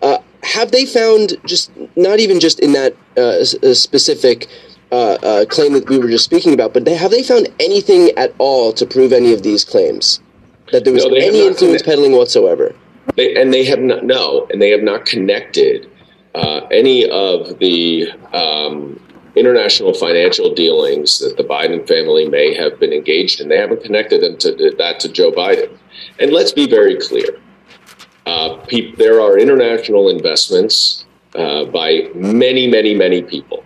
[0.00, 4.46] Uh, have they found just not even just in that uh, specific
[4.92, 8.10] uh, uh, claim that we were just speaking about, but they, have they found anything
[8.16, 10.20] at all to prove any of these claims
[10.72, 12.74] that there was no, any influence peddling whatsoever?
[13.14, 15.90] They, and they have not no, and they have not connected
[16.34, 19.00] uh, any of the um,
[19.36, 23.48] international financial dealings that the Biden family may have been engaged in.
[23.48, 25.76] They haven't connected them to that to Joe Biden.
[26.18, 27.38] And let's be very clear:
[28.26, 33.64] uh, pe- there are international investments uh, by many, many, many people,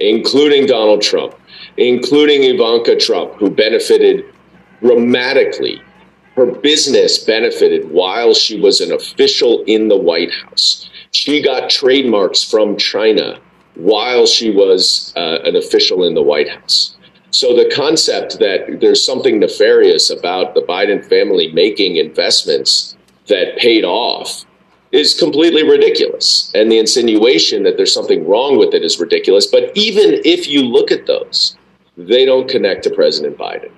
[0.00, 1.34] including Donald Trump,
[1.76, 4.24] including Ivanka Trump, who benefited
[4.80, 5.80] dramatically
[6.36, 10.90] her business benefited while she was an official in the White House.
[11.14, 13.38] She got trademarks from China
[13.76, 16.96] while she was uh, an official in the White House.
[17.30, 22.96] So the concept that there's something nefarious about the Biden family making investments
[23.28, 24.44] that paid off
[24.90, 26.50] is completely ridiculous.
[26.52, 29.46] And the insinuation that there's something wrong with it is ridiculous.
[29.46, 31.56] But even if you look at those,
[31.96, 33.72] they don't connect to President Biden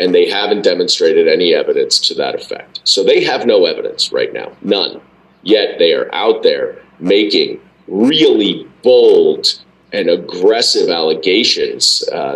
[0.00, 2.80] and they haven't demonstrated any evidence to that effect.
[2.82, 5.00] So they have no evidence right now, none.
[5.42, 9.60] Yet they are out there making really bold
[9.92, 12.34] and aggressive allegations uh,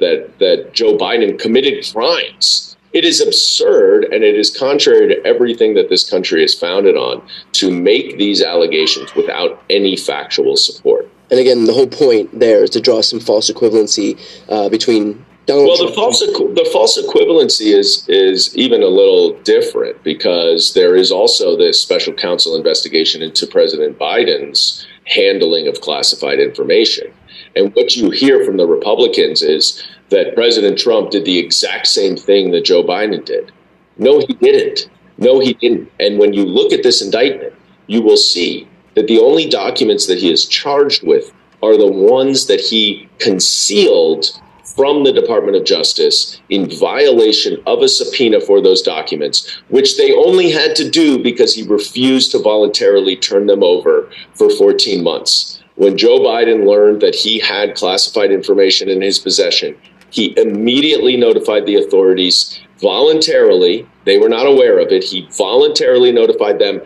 [0.00, 2.76] that that Joe Biden committed crimes.
[2.92, 7.22] It is absurd and it is contrary to everything that this country is founded on
[7.52, 11.08] to make these allegations without any factual support.
[11.30, 15.68] And again, the whole point there is to draw some false equivalency uh, between Donald
[15.68, 15.90] well, Trump.
[15.90, 21.56] the false the false equivalency is is even a little different because there is also
[21.56, 27.12] this special counsel investigation into President Biden's handling of classified information.
[27.54, 32.16] And what you hear from the Republicans is that President Trump did the exact same
[32.16, 33.52] thing that Joe Biden did.
[33.98, 34.90] No, he didn't.
[35.18, 35.90] No, he didn't.
[36.00, 37.54] And when you look at this indictment,
[37.86, 41.32] you will see that the only documents that he is charged with
[41.62, 44.26] are the ones that he concealed
[44.76, 50.14] from the Department of Justice in violation of a subpoena for those documents, which they
[50.14, 55.62] only had to do because he refused to voluntarily turn them over for 14 months.
[55.76, 59.76] When Joe Biden learned that he had classified information in his possession,
[60.10, 63.86] he immediately notified the authorities voluntarily.
[64.04, 65.04] They were not aware of it.
[65.04, 66.82] He voluntarily notified them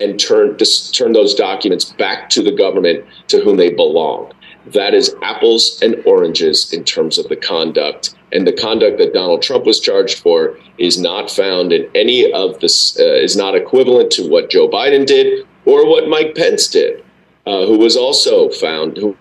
[0.00, 4.34] and turned, turned those documents back to the government to whom they belonged.
[4.66, 8.14] That is apples and oranges in terms of the conduct.
[8.32, 12.60] And the conduct that Donald Trump was charged for is not found in any of
[12.60, 17.04] this, uh, is not equivalent to what Joe Biden did or what Mike Pence did,
[17.46, 19.16] uh, who was also found, who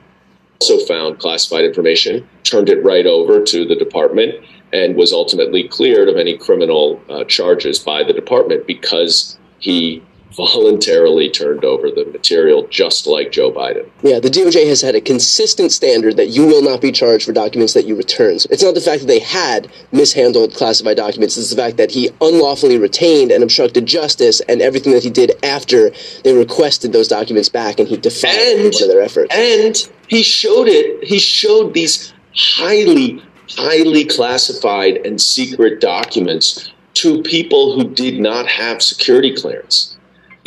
[0.59, 4.35] also found classified information, turned it right over to the department,
[4.73, 10.03] and was ultimately cleared of any criminal uh, charges by the department because he
[10.37, 13.89] voluntarily turned over the material just like Joe Biden.
[14.03, 17.33] Yeah, the DOJ has had a consistent standard that you will not be charged for
[17.33, 18.37] documents that you return.
[18.37, 21.89] So it's not the fact that they had mishandled classified documents, it's the fact that
[21.89, 25.91] he unlawfully retained and obstructed justice and everything that he did after
[26.23, 29.33] they requested those documents back and he defied and, their efforts.
[29.35, 37.75] And he showed it, he showed these highly, highly classified and secret documents to people
[37.75, 39.96] who did not have security clearance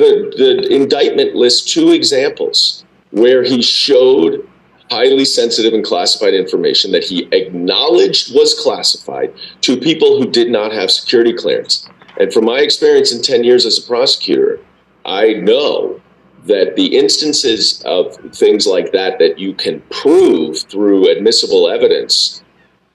[0.01, 4.49] the, the indictment lists two examples where he showed
[4.91, 10.73] highly sensitive and classified information that he acknowledged was classified to people who did not
[10.73, 11.89] have security clearance.
[12.19, 14.59] And from my experience in 10 years as a prosecutor,
[15.05, 16.01] I know
[16.47, 22.43] that the instances of things like that that you can prove through admissible evidence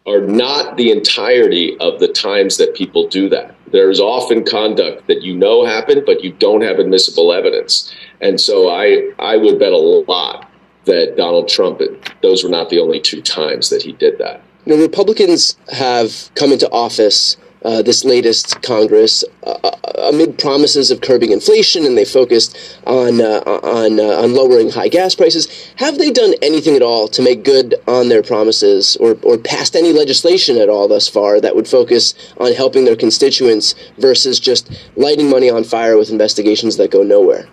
[0.06, 3.55] are not the entirety of the times that people do that.
[3.76, 7.94] There's often conduct that you know happened, but you don't have admissible evidence.
[8.22, 10.50] And so I, I would bet a lot
[10.86, 11.82] that Donald Trump,
[12.22, 14.42] those were not the only two times that he did that.
[14.66, 17.36] Know, Republicans have come into office
[17.66, 19.72] uh, this latest Congress uh, uh,
[20.10, 24.88] amid promises of curbing inflation, and they focused on uh, on uh, on lowering high
[24.88, 25.48] gas prices.
[25.78, 29.76] Have they done anything at all to make good on their promises, or or passed
[29.76, 34.72] any legislation at all thus far that would focus on helping their constituents versus just
[34.96, 37.48] lighting money on fire with investigations that go nowhere?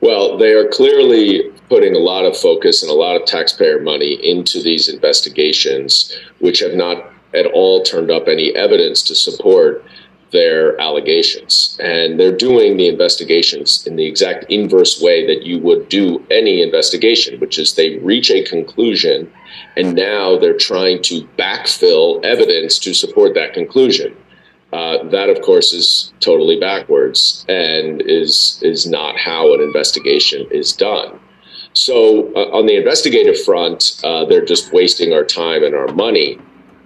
[0.00, 4.14] Well, they are clearly putting a lot of focus and a lot of taxpayer money
[4.22, 9.84] into these investigations, which have not at all turned up any evidence to support
[10.32, 11.78] their allegations.
[11.80, 16.62] And they're doing the investigations in the exact inverse way that you would do any
[16.62, 19.30] investigation, which is they reach a conclusion
[19.76, 24.16] and now they're trying to backfill evidence to support that conclusion.
[24.72, 30.72] Uh, that, of course, is totally backwards and is is not how an investigation is
[30.72, 31.18] done.
[31.72, 36.38] So, uh, on the investigative front, uh, they're just wasting our time and our money.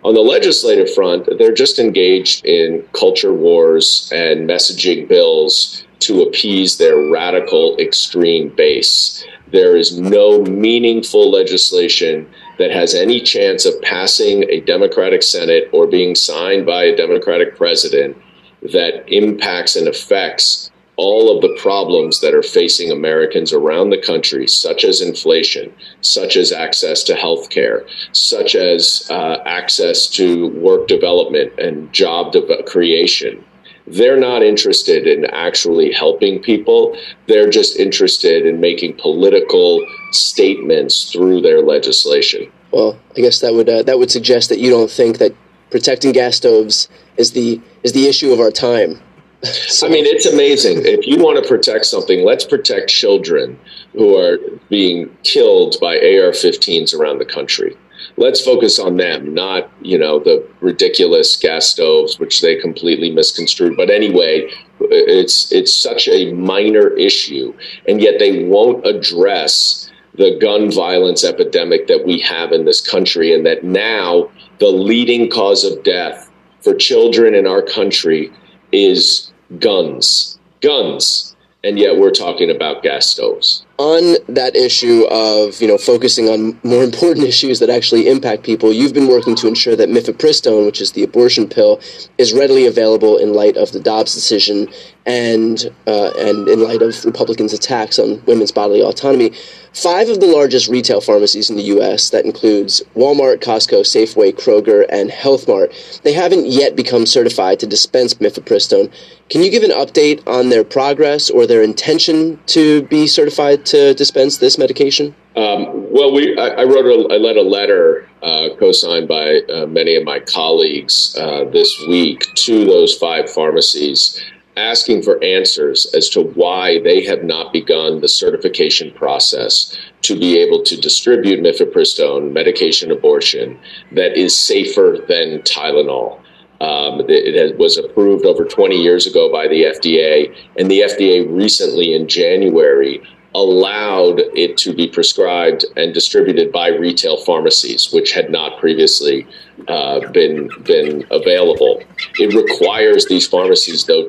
[0.03, 6.78] On the legislative front, they're just engaged in culture wars and messaging bills to appease
[6.78, 9.24] their radical extreme base.
[9.53, 12.26] There is no meaningful legislation
[12.59, 17.57] that has any chance of passing a Democratic Senate or being signed by a Democratic
[17.57, 18.16] president
[18.62, 20.69] that impacts and affects
[21.01, 25.72] all of the problems that are facing Americans around the country, such as inflation,
[26.03, 32.32] such as access to health care, such as uh, access to work development and job
[32.32, 33.42] de- creation.
[33.86, 36.94] They're not interested in actually helping people.
[37.26, 39.82] They're just interested in making political
[40.12, 42.53] statements through their legislation.
[42.72, 45.34] Well, I guess that would uh, that would suggest that you don't think that
[45.70, 49.01] protecting gas stoves is the is the issue of our time.
[49.43, 49.86] So.
[49.86, 50.84] I mean, it's amazing.
[50.84, 53.59] If you want to protect something, let's protect children
[53.93, 54.38] who are
[54.68, 57.76] being killed by AR-15s around the country.
[58.16, 63.76] Let's focus on them, not you know the ridiculous gas stoves, which they completely misconstrued.
[63.76, 67.55] But anyway, it's it's such a minor issue,
[67.88, 73.32] and yet they won't address the gun violence epidemic that we have in this country,
[73.32, 76.30] and that now the leading cause of death
[76.62, 78.30] for children in our country
[78.72, 80.38] is guns.
[80.61, 81.34] Guns.
[81.62, 86.60] And yet we're talking about gas stoves on that issue of you know focusing on
[86.62, 90.80] more important issues that actually impact people, you've been working to ensure that mifepristone, which
[90.82, 91.80] is the abortion pill,
[92.18, 94.68] is readily available in light of the Dobbs decision
[95.06, 99.32] and uh, and in light of Republicans' attacks on women's bodily autonomy.
[99.72, 102.10] Five of the largest retail pharmacies in the U.S.
[102.10, 105.72] that includes Walmart, Costco, Safeway, Kroger, and Health Mart.
[106.02, 108.92] They haven't yet become certified to dispense mifepristone.
[109.30, 113.94] Can you give an update on their progress or their intention to be certified to
[113.94, 115.14] dispense this medication?
[115.36, 119.66] Um, well, we I, I wrote a, I led a letter uh, co-signed by uh,
[119.66, 124.20] many of my colleagues uh, this week to those five pharmacies
[124.56, 130.38] asking for answers as to why they have not begun the certification process to be
[130.38, 133.58] able to distribute mifepristone medication abortion
[133.92, 136.20] that is safer than Tylenol.
[136.60, 141.94] Um, it was approved over 20 years ago by the FDA, and the FDA recently
[141.94, 143.02] in January
[143.34, 149.26] allowed it to be prescribed and distributed by retail pharmacies, which had not previously
[149.68, 151.82] uh, been been available.
[152.18, 154.06] It requires these pharmacies, though,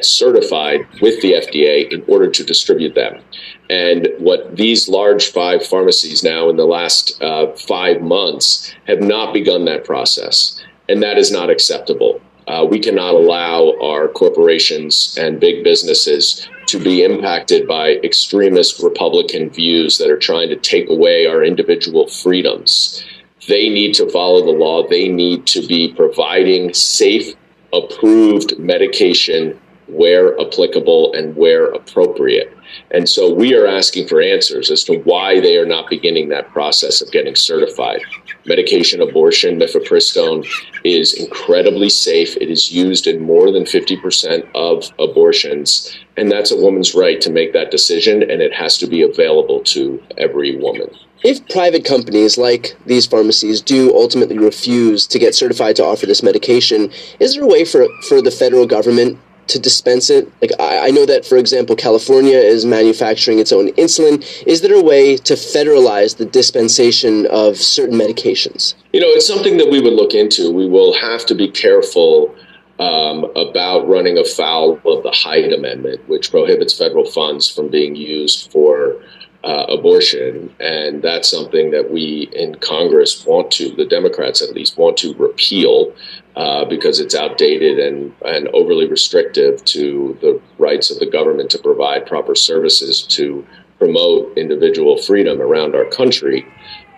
[0.00, 3.20] certified with the FDA in order to distribute them.
[3.68, 9.34] And what these large five pharmacies now in the last uh, five months have not
[9.34, 12.20] begun that process, and that is not acceptable.
[12.46, 19.50] Uh, we cannot allow our corporations and big businesses to be impacted by extremist Republican
[19.50, 23.02] views that are trying to take away our individual freedoms.
[23.48, 24.86] They need to follow the law.
[24.86, 27.34] They need to be providing safe,
[27.72, 29.58] approved medication
[29.88, 32.54] where applicable and where appropriate.
[32.90, 36.50] And so we are asking for answers as to why they are not beginning that
[36.50, 38.00] process of getting certified.
[38.46, 40.46] Medication abortion, mifepristone,
[40.84, 42.36] is incredibly safe.
[42.36, 45.96] It is used in more than 50% of abortions.
[46.16, 49.60] And that's a woman's right to make that decision, and it has to be available
[49.64, 50.88] to every woman.
[51.24, 56.22] If private companies like these pharmacies do ultimately refuse to get certified to offer this
[56.22, 59.18] medication, is there a way for, for the federal government
[59.48, 60.30] to dispense it?
[60.40, 64.24] Like I, I, know that, for example, California is manufacturing its own insulin.
[64.46, 68.74] Is there a way to federalize the dispensation of certain medications?
[68.92, 70.52] You know, it's something that we would look into.
[70.52, 72.34] We will have to be careful
[72.78, 78.52] um, about running afoul of the Hyde Amendment, which prohibits federal funds from being used
[78.52, 79.02] for
[79.44, 80.54] uh, abortion.
[80.60, 85.14] And that's something that we in Congress want to, the Democrats at least, want to
[85.14, 85.94] repeal
[86.38, 91.58] uh, because it's outdated and, and overly restrictive to the rights of the government to
[91.58, 93.44] provide proper services to
[93.80, 96.46] promote individual freedom around our country.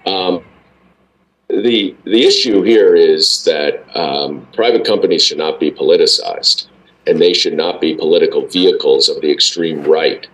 [0.05, 0.45] Um,
[1.49, 6.67] the the issue here is that um, private companies should not be politicized,
[7.07, 10.27] and they should not be political vehicles of the extreme right.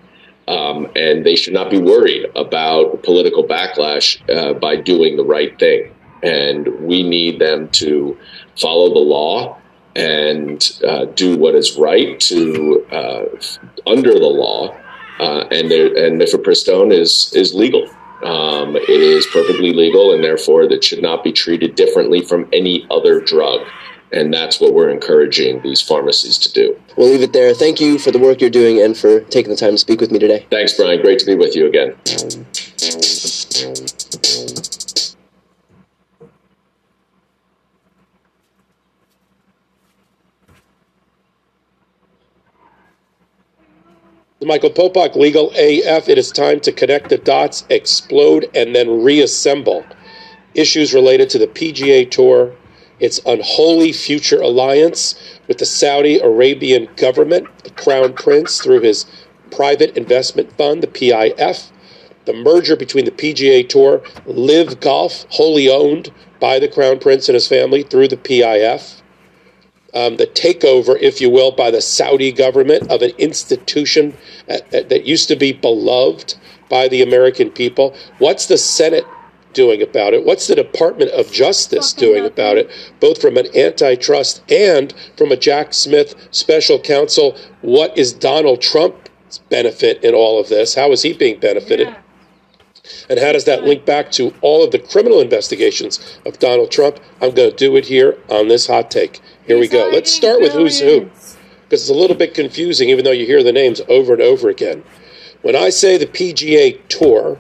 [0.48, 5.56] Um, and they should not be worried about political backlash uh, by doing the right
[5.60, 5.95] thing.
[6.22, 8.18] And we need them to
[8.56, 9.58] follow the law
[9.96, 13.24] and uh, do what is right to uh,
[13.86, 14.76] under the law.
[15.18, 17.88] Uh, and and mifepristone is is legal.
[18.22, 22.86] Um, it is perfectly legal, and therefore that should not be treated differently from any
[22.90, 23.66] other drug.
[24.12, 26.80] And that's what we're encouraging these pharmacies to do.
[26.96, 27.52] We'll leave it there.
[27.54, 30.12] Thank you for the work you're doing and for taking the time to speak with
[30.12, 30.46] me today.
[30.50, 31.02] Thanks, Brian.
[31.02, 31.96] Great to be with you again.
[44.38, 46.10] The Michael Popok Legal AF.
[46.10, 49.86] It is time to connect the dots, explode, and then reassemble.
[50.54, 52.52] Issues related to the PGA Tour,
[53.00, 55.14] its unholy future alliance
[55.48, 59.06] with the Saudi Arabian government, the Crown Prince through his
[59.50, 61.70] private investment fund, the PIF,
[62.26, 67.34] the merger between the PGA Tour, LIV Golf, wholly owned by the Crown Prince and
[67.34, 69.00] his family through the PIF,
[69.96, 74.14] um, the takeover, if you will, by the Saudi government of an institution
[74.46, 76.34] that, that used to be beloved
[76.68, 77.96] by the American people.
[78.18, 79.06] What's the Senate
[79.54, 80.26] doing about it?
[80.26, 82.70] What's the Department of Justice doing about it,
[83.00, 87.34] both from an antitrust and from a Jack Smith special counsel?
[87.62, 90.74] What is Donald Trump's benefit in all of this?
[90.74, 91.88] How is he being benefited?
[91.88, 91.96] Yeah.
[93.08, 97.00] And how does that link back to all of the criminal investigations of Donald Trump?
[97.20, 99.20] I'm going to do it here on this hot take.
[99.46, 99.88] Here we go.
[99.92, 103.44] Let's start with who's who, because it's a little bit confusing, even though you hear
[103.44, 104.82] the names over and over again.
[105.42, 107.38] When I say the PGA Tour,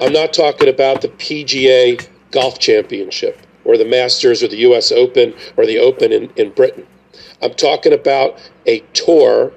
[0.00, 4.90] I'm not talking about the PGA Golf Championship or the Masters or the U.S.
[4.90, 6.84] Open or the Open in, in Britain.
[7.40, 9.52] I'm talking about a tour,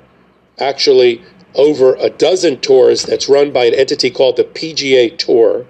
[0.59, 1.23] actually
[1.55, 5.65] over a dozen tours that's run by an entity called the PGA Tour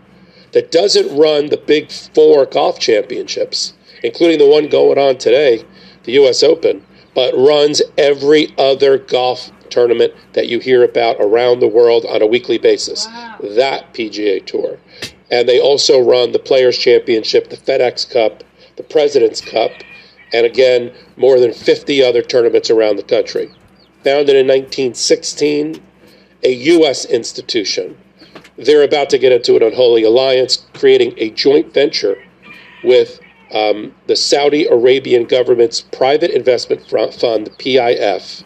[0.52, 5.64] that doesn't run the big four golf championships, including the one going on today
[6.04, 6.44] the U.S.
[6.44, 12.22] Open, but runs every other golf tournament that you hear about around the world on
[12.22, 13.08] a weekly basis.
[13.08, 13.38] Wow.
[13.56, 14.78] That PGA Tour.
[15.32, 18.44] And they also run the Players' Championship, the FedEx Cup,
[18.76, 19.72] the President's Cup,
[20.34, 23.50] and again, more than 50 other tournaments around the country.
[24.04, 25.82] Founded in 1916,
[26.44, 27.06] a U.S.
[27.06, 27.98] institution.
[28.58, 32.22] They're about to get into an unholy alliance, creating a joint venture
[32.84, 33.20] with
[33.54, 38.44] um, the Saudi Arabian government's private investment fund, PIF.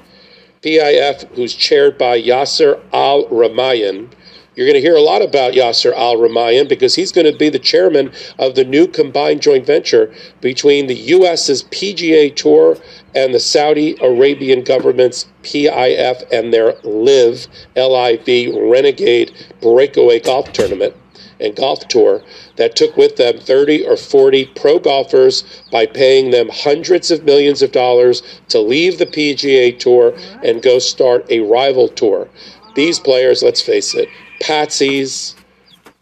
[0.61, 4.11] PIF, who's chaired by Yasser Al Rumayyan.
[4.55, 7.49] You're going to hear a lot about Yasser Al Rumayyan because he's going to be
[7.49, 12.77] the chairman of the new combined joint venture between the U.S.'s PGA Tour
[13.13, 20.95] and the Saudi Arabian government's PIF and their LIV, L-I-V, Renegade Breakaway Golf Tournament
[21.39, 22.21] and golf tour
[22.55, 27.61] that took with them 30 or 40 pro golfers by paying them hundreds of millions
[27.61, 32.27] of dollars to leave the PGA Tour and go start a rival tour.
[32.75, 34.09] These players, let's face it,
[34.41, 35.35] patsies,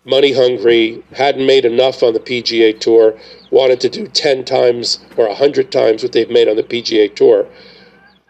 [0.05, 3.17] money hungry, hadn't made enough on the PGA Tour,
[3.51, 7.47] wanted to do 10 times or 100 times what they've made on the PGA Tour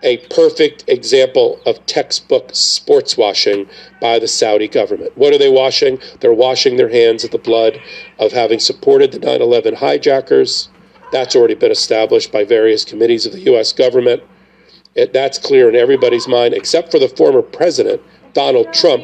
[0.03, 3.67] a perfect example of textbook sports washing
[4.01, 5.17] by the Saudi government.
[5.17, 5.99] What are they washing?
[6.19, 7.81] They're washing their hands of the blood
[8.19, 10.69] of having supported the 9 11 hijackers.
[11.11, 13.71] That's already been established by various committees of the U.S.
[13.71, 14.23] government.
[14.95, 18.01] It, that's clear in everybody's mind, except for the former president,
[18.33, 19.03] Donald Trump.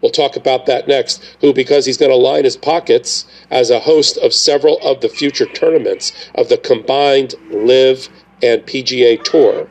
[0.00, 3.78] We'll talk about that next, who, because he's going to line his pockets as a
[3.78, 8.08] host of several of the future tournaments of the combined LIV
[8.42, 9.68] and PGA Tour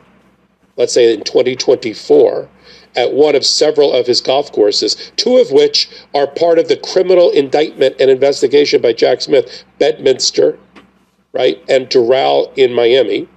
[0.76, 2.48] let's say in 2024,
[2.94, 6.76] at one of several of his golf courses, two of which are part of the
[6.76, 10.58] criminal indictment and investigation by Jack Smith, Bedminster,
[11.32, 13.28] right, and Doral in Miami.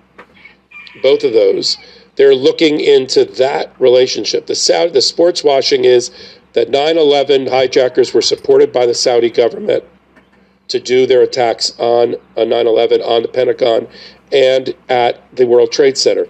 [1.01, 1.77] Both of those,
[2.15, 4.47] they're looking into that relationship.
[4.47, 6.11] The Saudi, the sports washing is
[6.53, 9.83] that 9/11 hijackers were supported by the Saudi government
[10.69, 13.87] to do their attacks on, on 9/11 on the Pentagon
[14.31, 16.27] and at the World Trade Center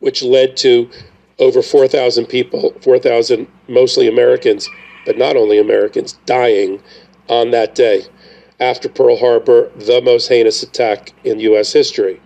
[0.00, 0.90] which led to
[1.38, 4.68] over 4,000 people, 4,000 mostly Americans,
[5.06, 6.82] but not only Americans, dying
[7.28, 8.02] on that day
[8.58, 11.72] after Pearl Harbor, the most heinous attack in U.S.
[11.72, 12.20] history.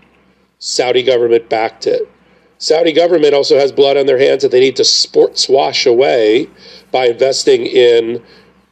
[0.59, 2.11] Saudi government backed it.
[2.59, 6.49] Saudi government also has blood on their hands that they need to sport swash away
[6.91, 8.23] by investing in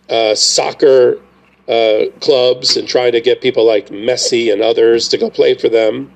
[0.08, 1.20] uh, soccer
[1.68, 5.68] uh, clubs and trying to get people like Messi and others to go play for
[5.68, 6.12] them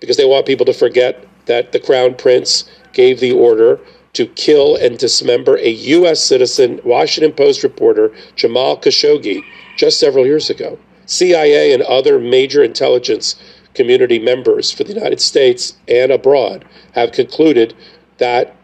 [0.00, 3.80] because they want people to forget that the Crown Prince gave the order
[4.12, 6.22] to kill and dismember a U.S.
[6.22, 9.42] citizen, Washington Post reporter Jamal Khashoggi,
[9.76, 10.78] just several years ago.
[11.06, 13.36] CIA and other major intelligence
[13.74, 17.74] community members for the United States and abroad have concluded
[18.18, 18.56] that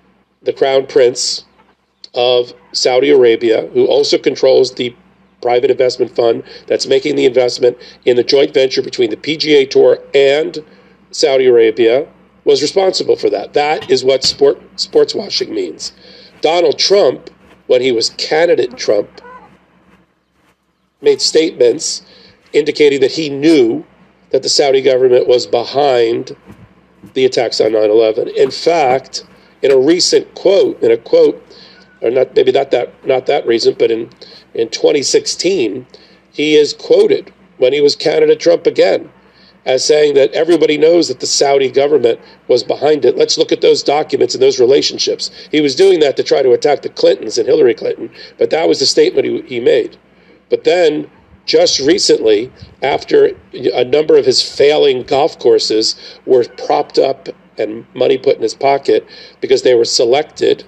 [0.43, 1.45] the Crown Prince
[2.14, 4.95] of Saudi Arabia, who also controls the
[5.41, 9.99] private investment fund that's making the investment in the joint venture between the PGA Tour
[10.14, 10.64] and
[11.12, 12.09] Saudi Arabia
[12.45, 13.55] was responsible for that.
[13.55, 15.92] That is what sport, sports washing means.
[16.40, 17.30] Donald Trump,
[17.66, 19.20] when he was candidate Trump,
[21.01, 22.03] made statements
[22.53, 23.84] indicating that he knew
[24.30, 26.36] that the Saudi government was behind
[27.14, 28.28] the attacks on 9 11.
[28.28, 29.24] In fact,
[29.62, 31.42] in a recent quote, in a quote,
[32.03, 34.11] or not maybe not that not that recent, but in
[34.55, 35.86] in 2016,
[36.32, 39.11] he is quoted when he was candidate Trump again
[39.66, 43.16] as saying that everybody knows that the Saudi government was behind it.
[43.16, 45.30] Let's look at those documents and those relationships.
[45.50, 48.68] He was doing that to try to attack the Clintons and Hillary Clinton, but that
[48.68, 49.96] was the statement he, he made.
[50.50, 51.10] But then,
[51.46, 52.50] just recently,
[52.82, 55.96] after a number of his failing golf courses
[56.26, 59.06] were propped up and money put in his pocket
[59.40, 60.64] because they were selected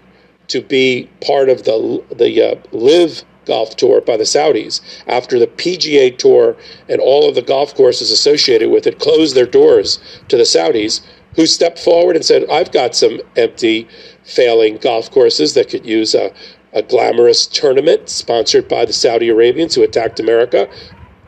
[0.49, 5.47] to be part of the the uh, LIV golf tour by the Saudis after the
[5.47, 6.57] PGA Tour
[6.89, 11.01] and all of the golf courses associated with it closed their doors to the Saudis,
[11.37, 13.89] who stepped forward and said, I've got some empty,
[14.25, 16.33] failing golf courses that could use a,
[16.73, 20.69] a glamorous tournament sponsored by the Saudi Arabians who attacked America.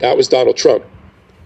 [0.01, 0.85] That was Donald Trump.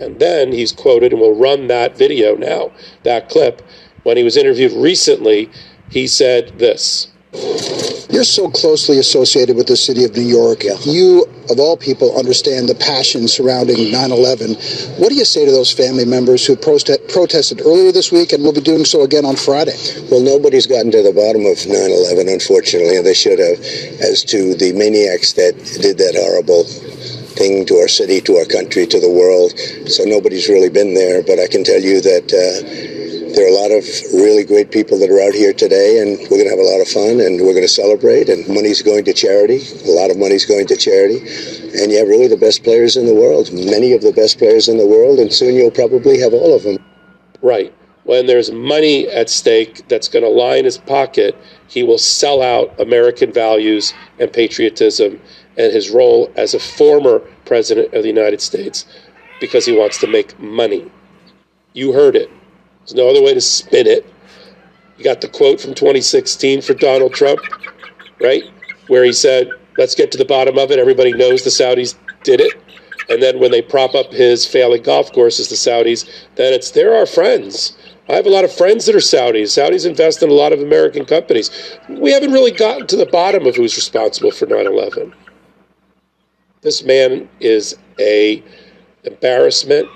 [0.01, 2.73] And then he's quoted, and we'll run that video now,
[3.05, 3.63] that clip.
[4.03, 5.49] When he was interviewed recently,
[5.91, 7.12] he said this.
[7.33, 10.65] You're so closely associated with the city of New York.
[10.65, 10.77] Yeah.
[10.85, 14.55] You, of all people, understand the passion surrounding 9 11.
[15.01, 18.45] What do you say to those family members who prote- protested earlier this week and
[18.45, 19.77] will be doing so again on Friday?
[20.11, 23.59] Well, nobody's gotten to the bottom of 9 11, unfortunately, and they should have,
[24.05, 26.65] as to the maniacs that did that horrible
[27.33, 29.59] thing to our city, to our country, to the world.
[29.89, 32.29] So nobody's really been there, but I can tell you that.
[32.29, 33.02] Uh,
[33.35, 36.39] there are a lot of really great people that are out here today, and we're
[36.39, 38.29] going to have a lot of fun, and we're going to celebrate.
[38.29, 39.61] And money's going to charity.
[39.87, 41.19] A lot of money's going to charity,
[41.81, 43.53] and you have really the best players in the world.
[43.53, 46.63] Many of the best players in the world, and soon you'll probably have all of
[46.63, 46.79] them.
[47.41, 47.73] Right.
[48.05, 51.37] When there's money at stake that's going to lie in his pocket,
[51.69, 55.21] he will sell out American values and patriotism
[55.57, 58.87] and his role as a former president of the United States
[59.41, 60.91] because he wants to make money.
[61.75, 62.31] You heard it.
[62.83, 64.07] There's no other way to spin it.
[64.99, 67.41] You got the quote from 2016 for Donald Trump,
[68.21, 68.43] right?
[68.89, 70.79] Where he said, let's get to the bottom of it.
[70.79, 72.53] Everybody knows the Saudis did it.
[73.09, 76.95] And then when they prop up his failing golf courses, the Saudis, then it's, they're
[76.95, 77.77] our friends.
[78.09, 79.51] I have a lot of friends that are Saudis.
[79.59, 81.79] Saudis invest in a lot of American companies.
[81.89, 85.15] We haven't really gotten to the bottom of who's responsible for 9 11.
[86.63, 88.43] This man is a
[89.05, 89.89] embarrassment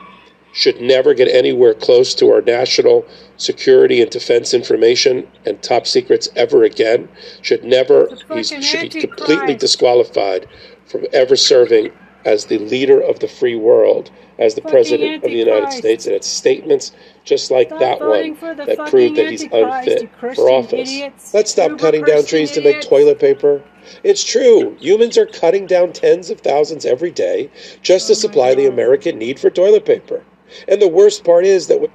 [0.56, 6.30] should never get anywhere close to our national security and defense information and top secrets
[6.34, 7.06] ever again.
[7.42, 10.48] Should never, he should be completely disqualified
[10.86, 11.92] from ever serving
[12.24, 16.06] as the leader of the free world, as the president of the United States.
[16.06, 16.90] And it's statements
[17.24, 20.90] just like Stop that one that prove that he's unfit for office.
[20.90, 21.34] Idiots.
[21.34, 23.62] Let's stop cutting down trees to make toilet paper.
[24.02, 24.74] It's true.
[24.80, 27.50] Humans are cutting down tens of thousands every day
[27.82, 30.24] just to Oh supply the American need for toilet paper.
[30.68, 31.90] And the worst part is that.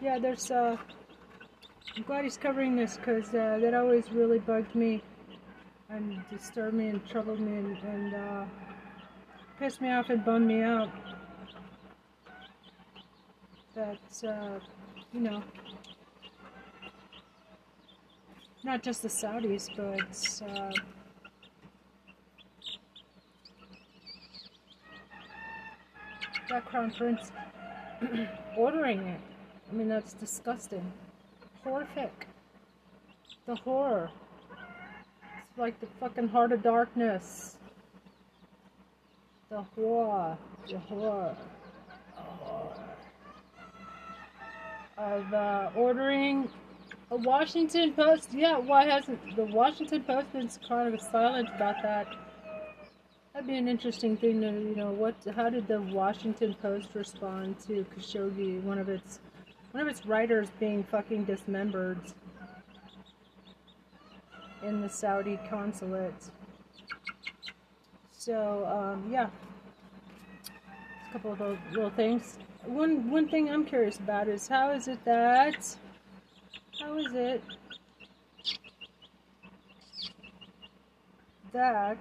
[0.00, 0.50] Yeah, there's.
[0.50, 0.76] Uh,
[1.96, 5.02] I'm glad he's covering this because uh, that always really bugged me
[5.90, 8.44] and disturbed me and troubled me and, and uh,
[9.58, 10.90] pissed me off and bummed me out.
[13.74, 14.60] That, uh,
[15.12, 15.42] you know,
[18.62, 20.48] not just the Saudis, but.
[20.48, 20.70] Uh,
[26.48, 27.30] that crown prince
[28.56, 29.20] ordering it.
[29.70, 30.92] I mean, that's disgusting.
[31.64, 32.26] Horrific.
[33.46, 34.10] The horror.
[35.48, 37.56] It's like the fucking heart of darkness.
[39.50, 40.36] The horror.
[40.68, 41.36] The horror.
[44.96, 46.48] Of uh, ordering
[47.10, 48.30] a Washington Post.
[48.32, 52.08] Yeah, why hasn't the Washington Post been kind of silent about that?
[53.38, 55.14] That'd be an interesting thing to, you know, what?
[55.36, 59.20] How did the Washington Post respond to Khashoggi, one of its,
[59.70, 62.00] one of its writers being fucking dismembered
[64.64, 66.30] in the Saudi consulate?
[68.10, 69.30] So, um, yeah,
[71.08, 72.38] a couple of those little things.
[72.64, 75.76] One, one thing I'm curious about is how is it that,
[76.80, 77.42] how is it
[81.52, 81.98] that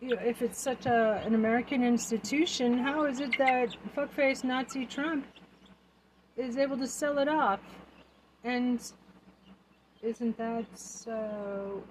[0.00, 5.26] if it's such a an American institution, how is it that fuckface Nazi Trump
[6.36, 7.60] is able to sell it off?
[8.44, 8.80] And
[10.02, 11.82] isn't that so?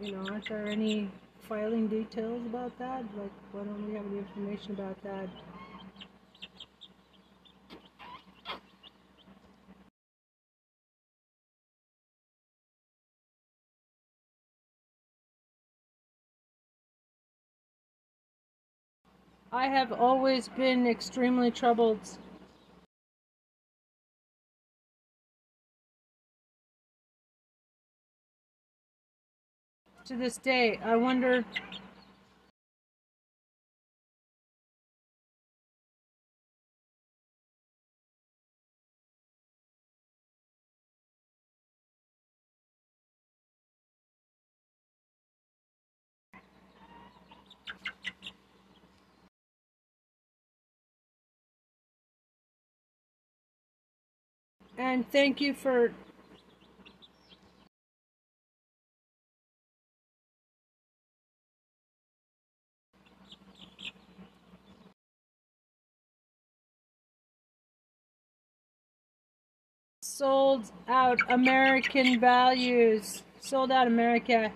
[0.00, 1.10] You know, aren't there any
[1.48, 3.04] filing details about that?
[3.16, 5.28] Like, why don't we have any information about that?
[19.52, 21.98] I have always been extremely troubled.
[30.04, 31.44] To this day, I wonder
[54.90, 55.92] and thank you for
[70.02, 73.22] sold out American values.
[73.40, 74.52] Sold out America.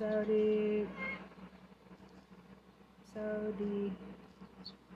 [0.00, 0.86] Saudi
[3.12, 3.92] Saudi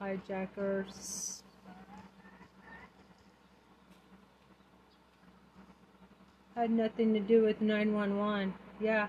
[0.00, 1.42] hijackers
[6.56, 8.54] had nothing to do with 911.
[8.80, 9.08] Yeah.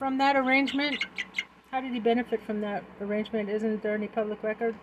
[0.00, 1.06] From that arrangement,
[1.70, 3.48] how did he benefit from that arrangement?
[3.48, 4.74] Isn't there any public record?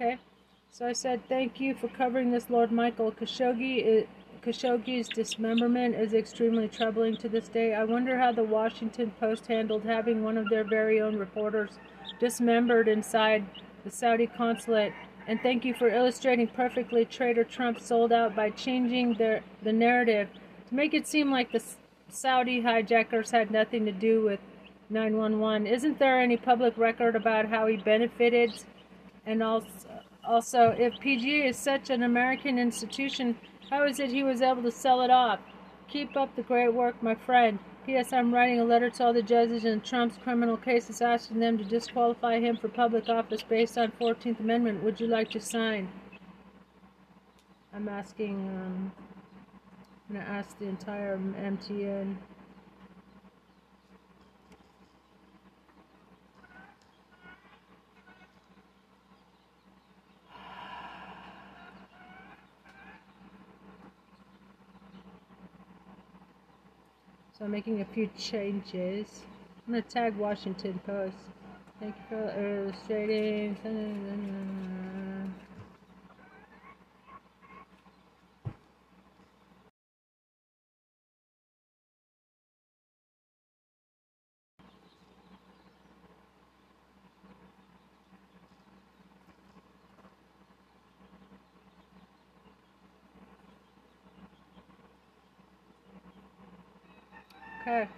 [0.00, 0.16] Okay.
[0.70, 3.12] So I said, thank you for covering this, Lord Michael.
[3.12, 4.06] Khashoggi,
[4.42, 7.74] Khashoggi's dismemberment is extremely troubling to this day.
[7.74, 11.72] I wonder how the Washington Post handled having one of their very own reporters
[12.18, 13.44] dismembered inside
[13.84, 14.94] the Saudi consulate.
[15.26, 20.30] And thank you for illustrating perfectly traitor Trump sold out by changing their, the narrative
[20.68, 21.62] to make it seem like the
[22.08, 24.40] Saudi hijackers had nothing to do with
[24.88, 25.66] 911.
[25.66, 28.64] Isn't there any public record about how he benefited
[29.26, 29.66] and also,
[30.24, 33.36] also, if PGA is such an American institution,
[33.70, 35.40] how is it he was able to sell it off?
[35.88, 37.58] Keep up the great work, my friend.
[37.86, 38.12] P.S.
[38.12, 41.64] I'm writing a letter to all the judges in Trump's criminal cases asking them to
[41.64, 44.84] disqualify him for public office based on 14th Amendment.
[44.84, 45.90] Would you like to sign?
[47.72, 48.92] I'm asking, um,
[50.08, 52.16] I'm going to ask the entire MTN.
[67.40, 69.22] So I'm making a few changes.
[69.66, 71.16] I'm to tag Washington Post.
[71.80, 73.56] Thank you for illustrating.
[97.70, 97.88] Okay.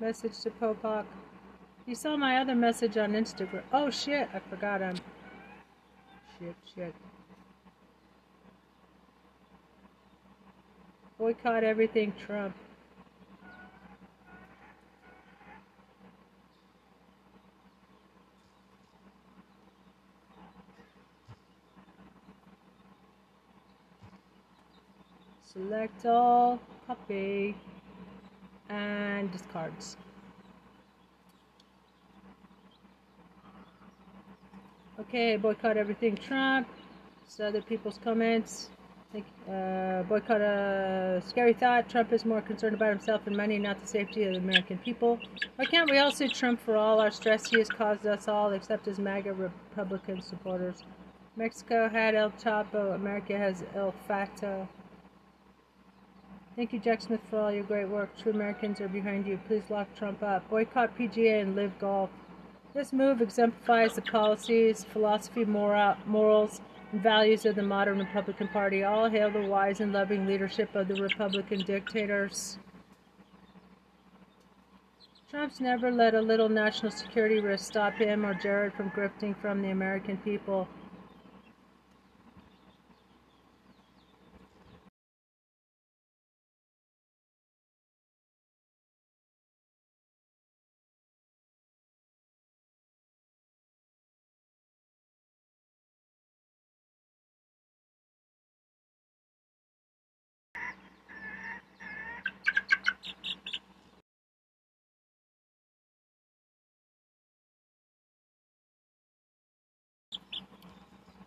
[0.00, 1.04] Message to Popok.
[1.86, 3.62] You saw my other message on Instagram.
[3.72, 4.96] Oh shit, I forgot him.
[6.38, 6.94] Shit, shit.
[11.18, 12.56] Boycott everything Trump.
[25.74, 27.56] Select all, copy,
[28.68, 29.96] and discards.
[35.00, 36.68] Okay, boycott everything Trump.
[37.26, 38.70] So other people's comments.
[39.50, 41.90] Uh, boycott a scary thought.
[41.90, 45.18] Trump is more concerned about himself and money, not the safety of the American people.
[45.56, 48.52] Why can't we all sue Trump for all our stress he has caused us all,
[48.52, 50.84] except his MAGA Republican supporters?
[51.34, 52.94] Mexico had El Chapo.
[52.94, 54.68] America has El Fato.
[56.56, 58.16] Thank you, Jack Smith, for all your great work.
[58.16, 59.40] True Americans are behind you.
[59.48, 60.48] Please lock Trump up.
[60.48, 62.10] Boycott PGA and LIV golf.
[62.74, 66.60] This move exemplifies the policies, philosophy, moral, morals,
[66.92, 68.84] and values of the modern Republican Party.
[68.84, 72.58] All hail the wise and loving leadership of the Republican dictators.
[75.28, 79.60] Trump's never let a little national security risk stop him or Jared from grifting from
[79.60, 80.68] the American people.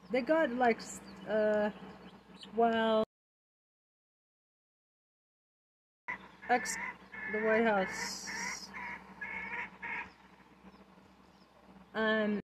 [0.09, 0.79] They got like,
[1.29, 1.69] uh,
[2.55, 3.03] well,
[6.49, 6.77] ex
[7.33, 8.69] the White House.
[11.93, 12.39] Um,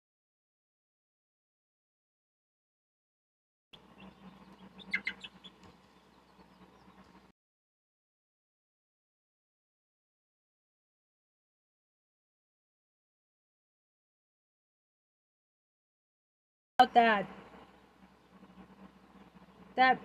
[16.78, 17.39] about that.
[19.80, 19.98] That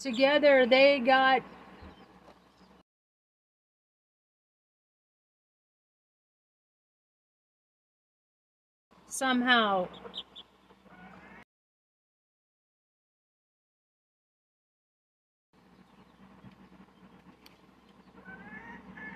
[0.00, 1.42] together they got
[9.18, 9.88] somehow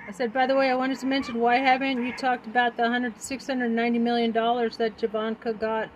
[0.08, 2.82] I said, by the way, I wanted to mention why haven't you talked about the
[2.82, 5.88] 100, 690 million dollars that Javanka got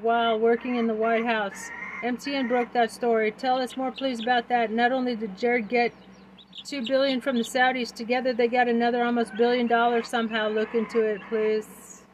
[0.00, 1.70] while working in the White House?
[2.02, 3.30] MTN broke that story.
[3.30, 4.72] Tell us more, please, about that.
[4.72, 5.92] Not only did Jared get
[6.64, 10.48] two billion from the Saudis, together they got another almost billion dollars somehow.
[10.48, 12.05] Look into it, please.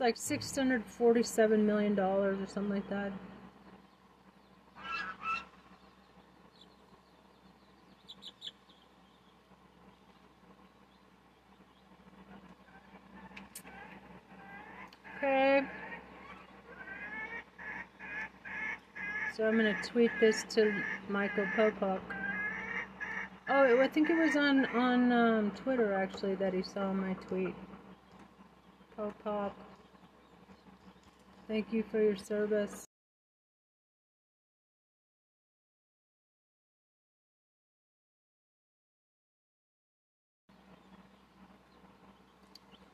[0.00, 3.12] It's like six hundred forty-seven million dollars or something like that.
[15.18, 15.66] Okay.
[19.36, 22.00] So I'm gonna tweet this to Michael Popok.
[23.50, 27.54] Oh, I think it was on on um, Twitter actually that he saw my tweet.
[28.98, 29.52] Popok.
[31.50, 32.86] Thank you for your service.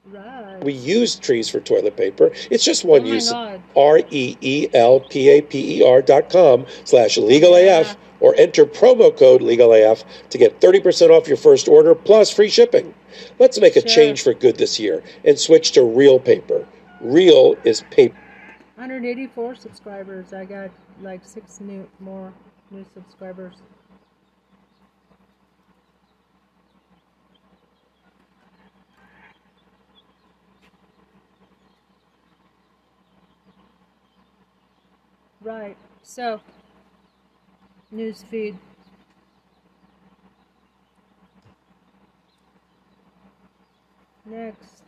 [0.07, 0.65] Right.
[0.65, 2.31] We use trees for toilet paper.
[2.51, 3.31] It's just one Oh use.
[3.77, 7.95] R E E L P A P E R dot com slash legal Yeah.
[8.21, 12.49] Or enter promo code legal AF to get 30% off your first order plus free
[12.49, 12.95] shipping.
[13.39, 13.91] Let's make a Sure.
[13.91, 16.67] change for good this year and switch to real paper.
[17.03, 18.17] Real is paper.
[18.77, 20.35] 184 subscribers.
[20.35, 20.71] I got
[21.01, 22.35] like six new more
[22.71, 23.55] new subscribers.
[35.41, 36.43] Right, so
[37.95, 38.59] newsfeed.
[44.27, 44.86] Next.